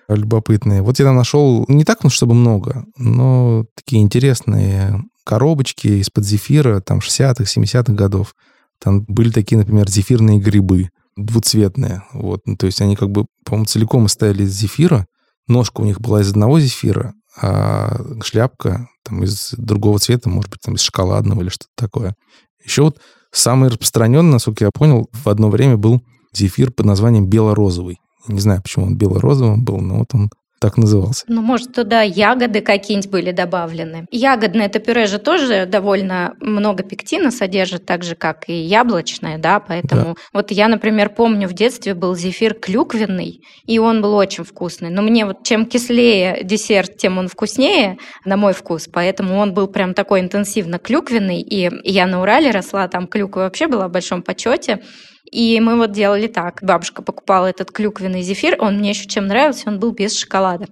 любопытные. 0.10 0.81
Вот 0.81 0.99
я 0.99 1.05
там 1.05 1.15
нашел 1.15 1.65
не 1.67 1.84
так, 1.84 2.03
ну, 2.03 2.10
чтобы 2.10 2.34
много, 2.34 2.86
но 2.97 3.65
такие 3.75 4.01
интересные 4.01 5.03
коробочки 5.23 5.88
из-под 5.88 6.25
зефира, 6.25 6.79
там, 6.81 6.99
60-х, 6.99 7.43
70-х 7.43 7.93
годов. 7.93 8.36
Там 8.79 9.03
были 9.07 9.31
такие, 9.31 9.57
например, 9.57 9.89
зефирные 9.89 10.39
грибы 10.39 10.89
двуцветные. 11.15 12.03
Вот. 12.13 12.41
Ну, 12.45 12.57
то 12.57 12.65
есть 12.65 12.81
они 12.81 12.95
как 12.95 13.09
бы, 13.09 13.25
по-моему, 13.45 13.65
целиком 13.65 14.07
стояли 14.07 14.43
из 14.43 14.53
зефира. 14.53 15.05
Ножка 15.47 15.81
у 15.81 15.85
них 15.85 16.01
была 16.01 16.21
из 16.21 16.29
одного 16.29 16.59
зефира, 16.59 17.13
а 17.39 17.99
шляпка 18.23 18.88
там 19.03 19.23
из 19.23 19.53
другого 19.55 19.99
цвета, 19.99 20.29
может 20.29 20.49
быть, 20.49 20.61
там 20.61 20.75
из 20.75 20.81
шоколадного 20.81 21.41
или 21.41 21.49
что-то 21.49 21.71
такое. 21.75 22.15
Еще 22.63 22.81
вот 22.81 22.99
самый 23.31 23.69
распространенный, 23.69 24.31
насколько 24.31 24.65
я 24.65 24.71
понял, 24.71 25.07
в 25.13 25.29
одно 25.29 25.49
время 25.49 25.77
был 25.77 26.01
зефир 26.33 26.71
под 26.71 26.88
названием 26.88 27.27
бело-розовый. 27.27 27.99
Не 28.27 28.39
знаю, 28.39 28.61
почему 28.63 28.85
он 28.85 28.97
бело-розовым 28.97 29.63
был, 29.63 29.79
но 29.79 29.99
вот 29.99 30.13
он 30.13 30.31
так 30.65 30.78
назывался. 30.78 31.25
Ну, 31.28 31.41
может, 31.41 31.73
туда 31.73 32.01
ягоды 32.01 32.62
какие-нибудь 32.62 33.12
были 33.12 33.32
добавлены. 33.32 34.08
Ягодное 34.10 34.65
это 34.65 34.80
пюре 34.80 35.06
же 35.06 35.19
тоже 35.19 35.67
довольно 35.67 36.34
много 36.39 36.82
пектина 36.82 37.30
содержит, 37.30 37.86
так 37.86 38.04
же, 38.04 38.15
как 38.15 38.49
и 38.49 38.54
яблочное, 38.54 39.38
да, 39.38 39.60
поэтому 39.60 40.04
да. 40.04 40.15
вот 40.34 40.49
я, 40.49 40.67
например, 40.67 41.10
помню, 41.10 41.47
в 41.47 41.54
детстве 41.54 41.93
был 41.93 42.15
зефир 42.15 42.56
клюквенный, 42.56 43.41
и 43.67 43.78
он 43.78 44.01
был 44.01 44.15
очень 44.15 44.43
вкусный. 44.43 44.89
Но 44.89 45.04
мне 45.04 45.25
вот 45.25 45.43
чем 45.43 45.67
кислее 45.67 46.43
десерт, 46.43 46.97
тем 46.97 47.19
он 47.19 47.28
вкуснее, 47.28 47.99
на 48.25 48.36
мой 48.36 48.54
вкус, 48.54 48.88
поэтому 48.91 49.38
он 49.38 49.54
был 49.54 49.67
прям 49.67 49.93
такой 49.93 50.21
интенсивно 50.21 50.80
клюквенный, 50.80 51.41
и 51.41 51.69
я 51.84 52.08
на 52.08 52.21
Урале 52.23 52.49
росла, 52.49 52.88
там 52.88 53.06
клюква 53.08 53.41
вообще 53.41 53.67
была 53.67 53.88
в 53.88 53.91
большом 53.91 54.23
почете, 54.23 54.82
и 55.36 55.60
мы 55.60 55.76
вот 55.76 55.91
делали 55.91 56.28
так. 56.28 56.60
Бабушка 56.62 57.02
покупала 57.02 57.48
этот 57.48 57.69
клюквенный 57.69 58.21
зефир. 58.21 58.56
Он 58.60 58.78
мне 58.78 58.91
еще 58.91 59.06
чем 59.06 59.28
нравился, 59.28 59.67
он 59.67 59.80
был 59.80 59.91
без 59.91 60.17
шоколада. 60.17 60.67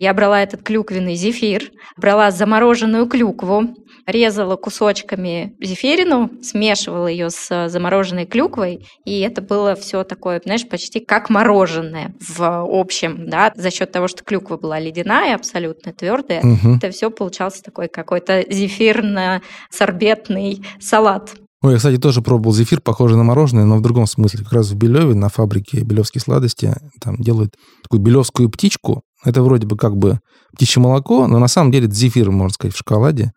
Я 0.00 0.12
брала 0.12 0.42
этот 0.42 0.62
клюквенный 0.62 1.14
зефир, 1.14 1.70
брала 1.96 2.32
замороженную 2.32 3.06
клюкву, 3.06 3.76
резала 4.06 4.56
кусочками 4.56 5.54
зефирину, 5.60 6.30
смешивала 6.42 7.06
ее 7.06 7.30
с 7.30 7.68
замороженной 7.68 8.26
клюквой, 8.26 8.84
и 9.04 9.20
это 9.20 9.40
было 9.42 9.76
все 9.76 10.02
такое, 10.02 10.40
знаешь, 10.42 10.68
почти 10.68 10.98
как 11.00 11.30
мороженое 11.30 12.14
в 12.20 12.42
общем, 12.42 13.28
да, 13.28 13.52
за 13.54 13.70
счет 13.70 13.92
того, 13.92 14.08
что 14.08 14.24
клюква 14.24 14.56
была 14.56 14.80
ледяная, 14.80 15.34
абсолютно 15.34 15.92
твердая, 15.92 16.40
угу. 16.40 16.76
это 16.76 16.90
все 16.90 17.10
получался 17.10 17.62
такой 17.62 17.88
какой-то 17.88 18.40
зефирно-сорбетный 18.48 20.64
салат. 20.80 21.34
Ой, 21.60 21.72
я, 21.72 21.78
кстати, 21.78 21.96
тоже 21.96 22.22
пробовал 22.22 22.54
зефир, 22.54 22.80
похожий 22.80 23.16
на 23.16 23.24
мороженое, 23.24 23.64
но 23.64 23.78
в 23.78 23.82
другом 23.82 24.06
смысле. 24.06 24.44
Как 24.44 24.52
раз 24.52 24.70
в 24.70 24.76
Белеве, 24.76 25.14
на 25.14 25.28
фабрике 25.28 25.80
Белевские 25.80 26.20
сладости, 26.20 26.72
там 27.00 27.16
делают 27.16 27.54
такую 27.82 28.00
белевскую 28.00 28.48
птичку. 28.48 29.02
Это 29.24 29.42
вроде 29.42 29.66
бы 29.66 29.76
как 29.76 29.96
бы 29.96 30.20
птичье 30.54 30.80
молоко, 30.80 31.26
но 31.26 31.40
на 31.40 31.48
самом 31.48 31.72
деле 31.72 31.86
это 31.86 31.94
зефир, 31.96 32.30
можно 32.30 32.54
сказать, 32.54 32.74
в 32.74 32.78
шоколаде. 32.78 33.32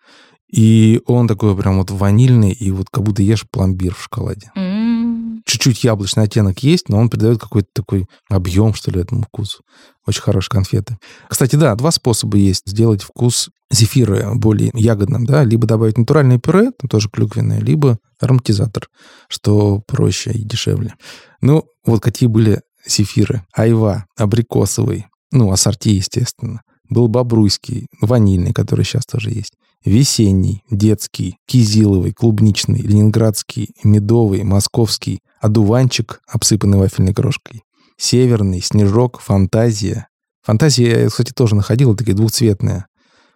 И 0.54 1.02
он 1.08 1.28
такой 1.28 1.58
прям 1.58 1.80
вот 1.80 1.90
ванильный, 1.90 2.52
и 2.52 2.70
вот 2.72 2.88
как 2.92 3.04
будто 3.04 3.24
ешь 3.24 3.46
пломбир 3.50 3.96
в 3.96 4.04
шоколаде. 4.04 4.52
Mm. 4.56 5.40
Чуть-чуть 5.46 5.84
яблочный 5.84 6.24
оттенок 6.24 6.60
есть, 6.60 6.90
но 6.90 7.00
он 7.00 7.10
придает 7.10 7.40
какой-то 7.40 7.70
такой 7.74 8.06
объем, 8.30 8.74
что 8.74 8.92
ли, 8.92 9.02
этому 9.02 9.24
вкусу. 9.24 9.64
Очень 10.06 10.22
хорошие 10.22 10.52
конфеты. 10.52 10.98
Кстати, 11.28 11.56
да, 11.56 11.74
два 11.76 11.90
способа 11.92 12.38
есть 12.38 12.70
сделать 12.70 13.02
вкус 13.02 13.50
зефира 13.72 14.34
более 14.36 14.72
ягодным, 14.74 15.26
да, 15.26 15.44
либо 15.44 15.66
добавить 15.66 15.98
натуральное 15.98 16.40
пюре, 16.40 16.72
там 16.72 16.90
тоже 16.90 17.10
клюквенное, 17.10 17.60
либо 17.60 17.98
ароматизатор, 18.20 18.88
что 19.28 19.82
проще 19.88 20.32
и 20.32 20.44
дешевле. 20.44 20.94
Ну, 21.42 21.66
вот 21.86 22.02
какие 22.02 22.28
были 22.28 22.62
зефиры. 22.86 23.44
Айва, 23.54 24.06
абрикосовый, 24.18 25.08
ну, 25.32 25.52
ассорти, 25.52 25.90
естественно. 25.90 26.62
Был 26.90 27.08
бобруйский, 27.08 27.88
ванильный, 28.02 28.54
который 28.54 28.84
сейчас 28.86 29.06
тоже 29.06 29.32
есть. 29.32 29.54
Весенний, 29.84 30.64
детский, 30.70 31.38
кизиловый, 31.48 32.12
клубничный, 32.12 32.82
ленинградский, 32.82 33.74
медовый, 33.84 34.44
московский, 34.44 35.22
одуванчик, 35.40 36.22
обсыпанный 36.28 36.78
вафельной 36.78 37.14
крошкой. 37.14 37.64
Северный, 37.98 38.62
снежок, 38.62 39.22
фантазия. 39.22 40.08
Фантазия 40.44 41.04
я, 41.04 41.08
кстати, 41.08 41.32
тоже 41.32 41.56
находила, 41.56 41.96
такие 41.96 42.16
двухцветные. 42.16 42.86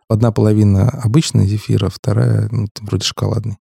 Одна 0.07 0.31
половина 0.31 0.89
обычная 0.89 1.45
зефира, 1.45 1.89
вторая, 1.89 2.47
ну, 2.51 2.67
вроде 2.81 3.05
шоколадный. 3.05 3.57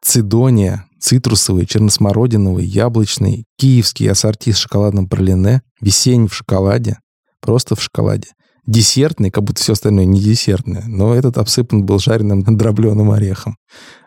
Цидония, 0.00 0.86
цитрусовый, 1.00 1.66
черносмородиновый, 1.66 2.64
яблочный, 2.64 3.44
киевский 3.58 4.10
ассорти 4.10 4.52
с 4.52 4.58
шоколадным 4.58 5.08
пролине, 5.08 5.62
весенний 5.80 6.28
в 6.28 6.34
шоколаде, 6.34 6.98
просто 7.40 7.74
в 7.74 7.82
шоколаде. 7.82 8.28
Десертный, 8.70 9.32
как 9.32 9.42
будто 9.42 9.60
все 9.60 9.72
остальное 9.72 10.04
не 10.04 10.20
десертное, 10.20 10.84
но 10.86 11.12
этот 11.12 11.38
обсыпан 11.38 11.84
был 11.84 11.98
жареным 11.98 12.44
дробленым 12.56 13.10
орехом. 13.10 13.56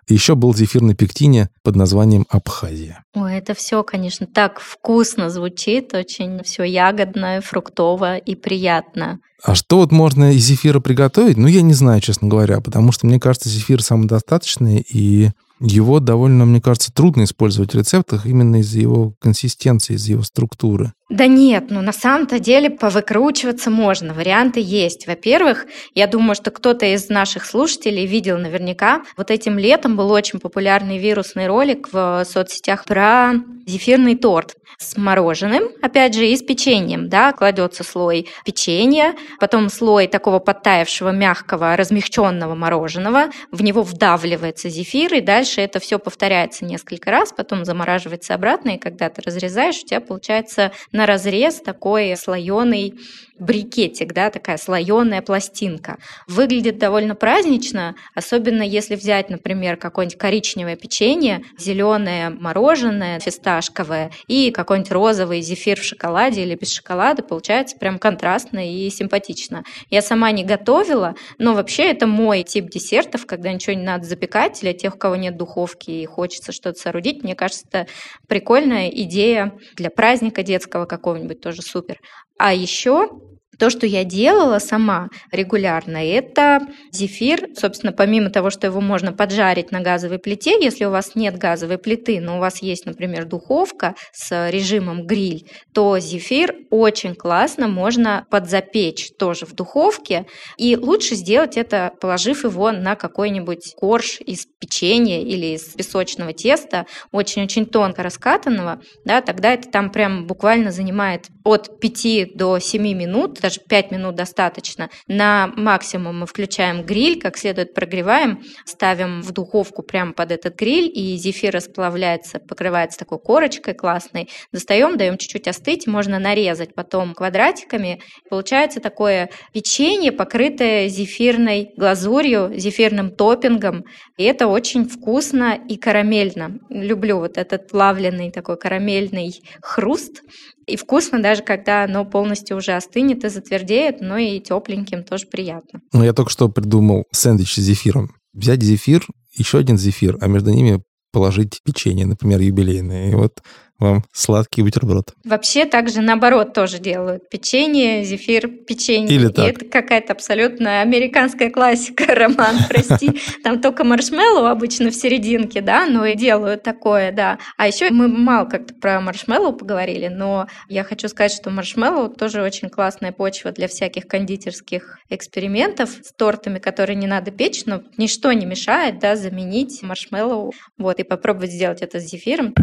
Еще 0.08 0.36
был 0.36 0.56
зефир 0.56 0.82
на 0.82 0.96
пектине 0.96 1.50
под 1.64 1.76
названием 1.76 2.26
Абхазия. 2.30 3.04
Ой, 3.14 3.36
это 3.36 3.56
все, 3.56 3.84
конечно, 3.84 4.26
так 4.26 4.62
вкусно 4.62 5.30
звучит, 5.30 5.94
очень 5.94 6.42
все 6.44 6.64
ягодное, 6.64 7.42
фруктово 7.42 8.16
и 8.16 8.36
приятно. 8.36 9.20
А 9.44 9.54
что 9.54 9.80
вот 9.80 9.92
можно 9.92 10.32
из 10.32 10.46
зефира 10.46 10.80
приготовить? 10.80 11.36
Ну, 11.36 11.48
я 11.48 11.62
не 11.62 11.74
знаю, 11.74 12.00
честно 12.00 12.30
говоря, 12.30 12.62
потому 12.62 12.94
что, 12.94 13.06
мне 13.06 13.20
кажется, 13.20 13.50
зефир 13.50 13.84
самодостаточный, 13.84 14.80
и 14.80 15.32
его 15.60 16.00
довольно, 16.00 16.46
мне 16.46 16.62
кажется, 16.62 16.94
трудно 16.94 17.24
использовать 17.24 17.74
в 17.74 17.78
рецептах 17.78 18.26
именно 18.26 18.62
из-за 18.62 18.80
его 18.80 19.14
консистенции, 19.20 19.96
из-за 19.96 20.12
его 20.12 20.24
структуры. 20.24 20.94
Да 21.10 21.28
нет, 21.28 21.66
ну 21.70 21.82
на 21.82 21.92
самом-то 21.92 22.40
деле 22.40 22.70
повыкручиваться 22.70 23.70
можно, 23.70 24.14
варианты 24.14 24.62
есть. 24.62 25.06
Во-первых, 25.06 25.66
я 25.94 26.08
думаю, 26.08 26.34
что 26.34 26.50
кто-то 26.50 26.86
из 26.86 27.10
наших 27.10 27.46
слушателей 27.46 28.06
видел 28.06 28.38
наверняка, 28.38 29.04
вот 29.18 29.30
этим 29.30 29.60
летом 29.60 29.98
был 29.98 30.12
очень 30.12 30.40
популярный 30.40 30.98
вирусный 30.98 31.48
ролик 31.48 31.90
в 31.92 32.24
соцсетях 32.24 32.86
про 32.86 33.34
зефирный 33.66 34.16
торт 34.16 34.56
с 34.78 34.98
мороженым, 34.98 35.70
опять 35.82 36.14
же, 36.14 36.28
и 36.28 36.36
с 36.36 36.42
печеньем, 36.42 37.10
да, 37.10 37.32
кладется 37.32 37.84
слой 37.84 38.28
печенья, 38.46 39.16
потом 39.40 39.70
слой 39.70 40.08
такого 40.08 40.40
подтаявшего 40.40 41.10
мягкого 41.10 41.76
размягченного 41.78 42.56
мороженого, 42.56 43.30
в 43.52 43.64
него 43.64 43.84
вдавливается 43.84 44.70
зефир, 44.70 45.14
и 45.14 45.22
дальше 45.22 45.62
это 45.62 45.80
все 45.80 46.00
повторяется 46.00 46.66
несколько 46.66 47.12
раз, 47.12 47.32
потом 47.32 47.66
замораживается 47.66 48.34
обратно, 48.34 48.72
и 48.72 48.78
когда 48.78 49.10
ты 49.10 49.22
разрезаешь, 49.22 49.82
у 49.84 49.86
тебя 49.86 50.02
получается 50.02 50.72
на 50.92 51.03
разрез 51.06 51.62
такой 51.62 52.16
слоеный 52.18 52.94
брикетик, 53.40 54.14
да, 54.14 54.30
такая 54.30 54.58
слоеная 54.58 55.22
пластинка. 55.22 55.98
Выглядит 56.28 56.78
довольно 56.78 57.16
празднично, 57.16 57.96
особенно 58.16 58.62
если 58.62 58.96
взять, 58.96 59.30
например, 59.30 59.78
какое-нибудь 59.78 60.18
коричневое 60.18 60.76
печенье, 60.76 61.44
зеленое 61.58 62.30
мороженое, 62.30 63.20
фисташковое 63.20 64.12
и 64.28 64.52
какой-нибудь 64.52 64.92
розовый 64.92 65.42
зефир 65.42 65.80
в 65.80 65.84
шоколаде 65.84 66.44
или 66.44 66.56
без 66.56 66.72
шоколада, 66.72 67.24
получается 67.24 67.78
прям 67.78 68.00
контрастно 68.00 68.70
и 68.70 68.90
симпатично. 68.90 69.64
Я 69.90 70.02
сама 70.02 70.32
не 70.32 70.44
готовила, 70.44 71.16
но 71.38 71.54
вообще 71.54 71.84
это 71.84 72.08
мой 72.08 72.44
тип 72.44 72.70
десертов, 72.70 73.26
когда 73.26 73.52
ничего 73.52 73.76
не 73.76 73.84
надо 73.84 74.06
запекать, 74.06 74.60
для 74.62 74.74
тех, 74.74 74.96
у 74.96 74.98
кого 74.98 75.16
нет 75.16 75.38
духовки 75.38 75.90
и 75.92 76.06
хочется 76.06 76.52
что-то 76.52 76.80
соорудить. 76.80 77.24
Мне 77.24 77.36
кажется, 77.36 77.66
это 77.70 77.88
прикольная 78.28 78.90
идея 78.90 79.54
для 79.76 79.90
праздника 79.90 80.44
детского 80.44 80.83
какого-нибудь, 80.86 81.42
тоже 81.42 81.62
супер. 81.62 82.00
А 82.38 82.54
еще 82.54 83.10
то, 83.58 83.70
что 83.70 83.86
я 83.86 84.04
делала 84.04 84.60
сама 84.60 85.10
регулярно, 85.32 85.98
это 85.98 86.68
зефир. 86.92 87.50
Собственно, 87.56 87.92
помимо 87.92 88.30
того, 88.30 88.50
что 88.50 88.68
его 88.68 88.82
можно 88.82 89.12
поджарить 89.12 89.72
на 89.72 89.82
газовой 89.82 90.20
плите, 90.20 90.58
если 90.62 90.86
у 90.86 90.92
вас 90.92 91.16
нет 91.16 91.38
газовой 91.38 91.78
плиты, 91.78 92.20
но 92.20 92.38
у 92.38 92.40
вас 92.40 92.62
есть, 92.62 92.86
например, 92.86 93.26
духовка 93.26 93.96
с 94.12 94.50
режимом 94.50 95.06
гриль, 95.06 95.50
то 95.74 96.00
зефир 96.00 96.56
очень 96.70 97.16
классно 97.16 97.68
можно 97.68 98.26
подзапечь 98.30 99.12
тоже 99.18 99.46
в 99.46 99.54
духовке. 99.54 100.26
И 100.58 100.76
лучше 100.76 101.16
сделать 101.16 101.58
это, 101.58 101.92
положив 102.00 102.44
его 102.44 102.72
на 102.72 102.96
какой-нибудь 102.96 103.74
корж 103.76 104.20
из 104.22 104.46
печенья 104.60 105.22
или 105.22 105.56
из 105.56 105.64
песочного 105.64 106.34
теста, 106.34 106.86
очень-очень 107.12 107.66
тонко 107.66 108.04
раскатанного, 108.04 108.82
да, 109.06 109.22
тогда 109.22 109.54
это 109.54 109.70
там 109.70 109.92
прям 109.92 110.28
буквально 110.28 110.72
занимает 110.72 111.28
от 111.44 111.80
5 111.80 112.36
до 112.36 112.60
7 112.60 112.82
минут, 112.82 113.40
даже 113.42 113.60
5 113.60 113.92
минут 113.92 114.16
достаточно. 114.16 114.90
На 115.08 115.48
максимум 115.56 116.20
мы 116.20 116.26
включаем 116.26 116.84
гриль, 116.84 117.20
как 117.20 117.38
следует 117.38 117.74
прогреваем, 117.74 118.44
ставим 118.66 119.22
в 119.22 119.32
духовку 119.32 119.84
прямо 119.84 120.14
под 120.14 120.32
этот 120.32 120.56
гриль, 120.56 120.90
и 120.94 121.18
зефир 121.18 121.54
расплавляется, 121.54 122.40
покрывается 122.40 123.00
такой 123.00 123.20
корочкой 123.20 123.74
классной. 123.74 124.30
Достаем, 124.52 124.98
даем 124.98 125.18
чуть-чуть 125.18 125.48
остыть, 125.48 125.88
можно 125.88 126.20
нарезать 126.20 126.74
потом 126.74 127.14
квадратиками. 127.14 128.02
Получается 128.30 128.80
такое 128.80 129.30
печенье, 129.54 130.12
покрытое 130.12 130.88
зефирной 130.88 131.72
глазурью, 131.76 132.52
зефирным 132.56 133.12
топпингом. 133.12 133.86
И 134.18 134.24
это 134.24 134.48
очень 134.48 134.88
вкусно 134.88 135.60
и 135.68 135.78
карамельно. 135.78 136.60
Люблю 136.70 137.20
вот 137.20 137.38
этот 137.38 137.70
плавленый 137.70 138.32
такой 138.32 138.58
карамельный 138.58 139.34
хруст. 139.62 140.22
И 140.66 140.76
вкусно 140.78 141.22
даже, 141.22 141.44
когда 141.44 141.84
оно 141.84 142.06
полностью 142.06 142.58
уже 142.58 142.74
остынет 142.74 143.24
и 143.24 143.30
затвердеет, 143.30 144.02
но 144.02 144.18
и 144.18 144.40
тепленьким 144.40 145.04
тоже 145.04 145.28
приятно. 145.28 145.82
Ну, 145.94 146.04
я 146.04 146.14
только 146.14 146.32
что 146.32 146.50
придумал 146.50 147.06
сэндвич 147.12 147.56
с 147.56 147.62
зефиром. 147.62 148.16
Взять 148.34 148.62
зефир, 148.62 149.06
еще 149.34 149.60
один 149.60 149.78
зефир, 149.78 150.18
а 150.22 150.28
между 150.28 150.52
ними 150.52 150.82
положить 151.12 151.62
печенье, 151.64 152.06
например, 152.06 152.42
юбилейное. 152.42 153.12
И 153.12 153.16
вот 153.16 153.42
вам 153.84 154.04
сладкий 154.12 154.64
бутерброд. 154.64 155.14
Вообще 155.24 155.66
также 155.66 156.02
наоборот 156.02 156.54
тоже 156.54 156.80
делают. 156.80 157.30
Печенье, 157.30 158.04
зефир, 158.04 158.48
печенье. 158.48 159.16
Или 159.16 159.28
И 159.28 159.30
так. 159.30 159.48
это 159.48 159.66
какая-то 159.66 160.14
абсолютно 160.14 160.82
американская 160.82 161.50
классика, 161.50 162.06
Роман, 162.16 162.56
прости. 162.70 163.22
Там 163.44 163.62
только 163.62 163.84
маршмеллоу 163.84 164.46
обычно 164.46 164.90
в 164.90 164.96
серединке, 164.96 165.62
да, 165.62 165.86
но 165.86 166.06
и 166.06 166.16
делают 166.16 166.64
такое, 166.64 167.12
да. 167.12 167.38
А 167.58 167.68
еще 167.68 167.90
мы 167.92 168.08
мало 168.08 168.46
как-то 168.46 168.74
про 168.74 169.02
маршмеллоу 169.02 169.54
поговорили, 169.54 170.08
но 170.08 170.48
я 170.70 170.84
хочу 170.84 171.08
сказать, 171.08 171.34
что 171.34 171.50
маршмеллоу 171.50 172.10
тоже 172.10 172.42
очень 172.42 172.70
классная 172.70 173.12
почва 173.12 173.52
для 173.52 173.68
всяких 173.68 174.08
кондитерских 174.08 175.00
экспериментов 175.10 175.90
с 176.02 176.14
тортами, 176.14 176.60
которые 176.60 176.96
не 176.96 177.08
надо 177.08 177.32
печь, 177.32 177.66
но 177.66 177.82
ничто 177.98 178.32
не 178.32 178.46
мешает, 178.46 179.00
да, 179.00 179.16
заменить 179.16 179.82
маршмеллоу, 179.84 180.54
вот, 180.78 181.00
и 181.00 181.04
попробовать 181.04 181.52
сделать 181.52 181.82
это 181.82 182.00
с 182.00 182.04
зефиром. 182.04 182.54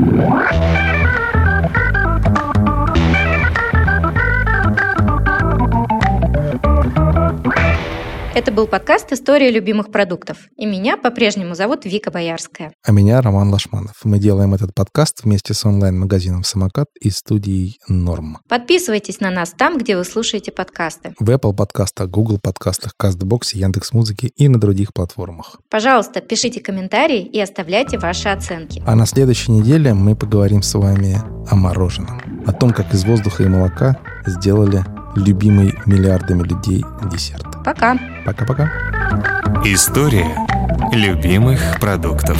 you 1.12 1.39
Это 8.32 8.52
был 8.52 8.68
подкаст 8.68 9.12
«История 9.12 9.50
любимых 9.50 9.90
продуктов». 9.90 10.38
И 10.56 10.64
меня 10.64 10.96
по-прежнему 10.96 11.56
зовут 11.56 11.84
Вика 11.84 12.12
Боярская. 12.12 12.72
А 12.84 12.92
меня 12.92 13.20
Роман 13.20 13.50
Лашманов. 13.50 13.96
Мы 14.04 14.20
делаем 14.20 14.54
этот 14.54 14.72
подкаст 14.72 15.24
вместе 15.24 15.52
с 15.52 15.64
онлайн-магазином 15.64 16.44
«Самокат» 16.44 16.86
и 17.00 17.10
студией 17.10 17.80
«Норм». 17.88 18.38
Подписывайтесь 18.48 19.18
на 19.18 19.32
нас 19.32 19.50
там, 19.50 19.78
где 19.78 19.96
вы 19.96 20.04
слушаете 20.04 20.52
подкасты. 20.52 21.12
В 21.18 21.28
Apple 21.28 21.56
подкастах, 21.56 22.08
Google 22.08 22.38
подкастах, 22.40 22.92
Кастбоксе, 22.96 23.58
Яндекс.Музыке 23.58 24.28
и 24.28 24.46
на 24.46 24.60
других 24.60 24.94
платформах. 24.94 25.58
Пожалуйста, 25.68 26.20
пишите 26.20 26.60
комментарии 26.60 27.22
и 27.22 27.40
оставляйте 27.40 27.98
ваши 27.98 28.28
оценки. 28.28 28.80
А 28.86 28.94
на 28.94 29.06
следующей 29.06 29.50
неделе 29.50 29.92
мы 29.92 30.14
поговорим 30.14 30.62
с 30.62 30.72
вами 30.78 31.18
о 31.50 31.56
мороженом. 31.56 32.22
О 32.46 32.52
том, 32.52 32.70
как 32.70 32.94
из 32.94 33.04
воздуха 33.04 33.42
и 33.42 33.48
молока 33.48 33.98
сделали 34.24 34.84
любимый 35.14 35.74
миллиардами 35.86 36.42
людей 36.42 36.84
десерт. 37.10 37.46
Пока! 37.64 37.98
Пока-пока. 38.24 38.70
История 39.64 40.34
любимых 40.92 41.78
продуктов. 41.80 42.38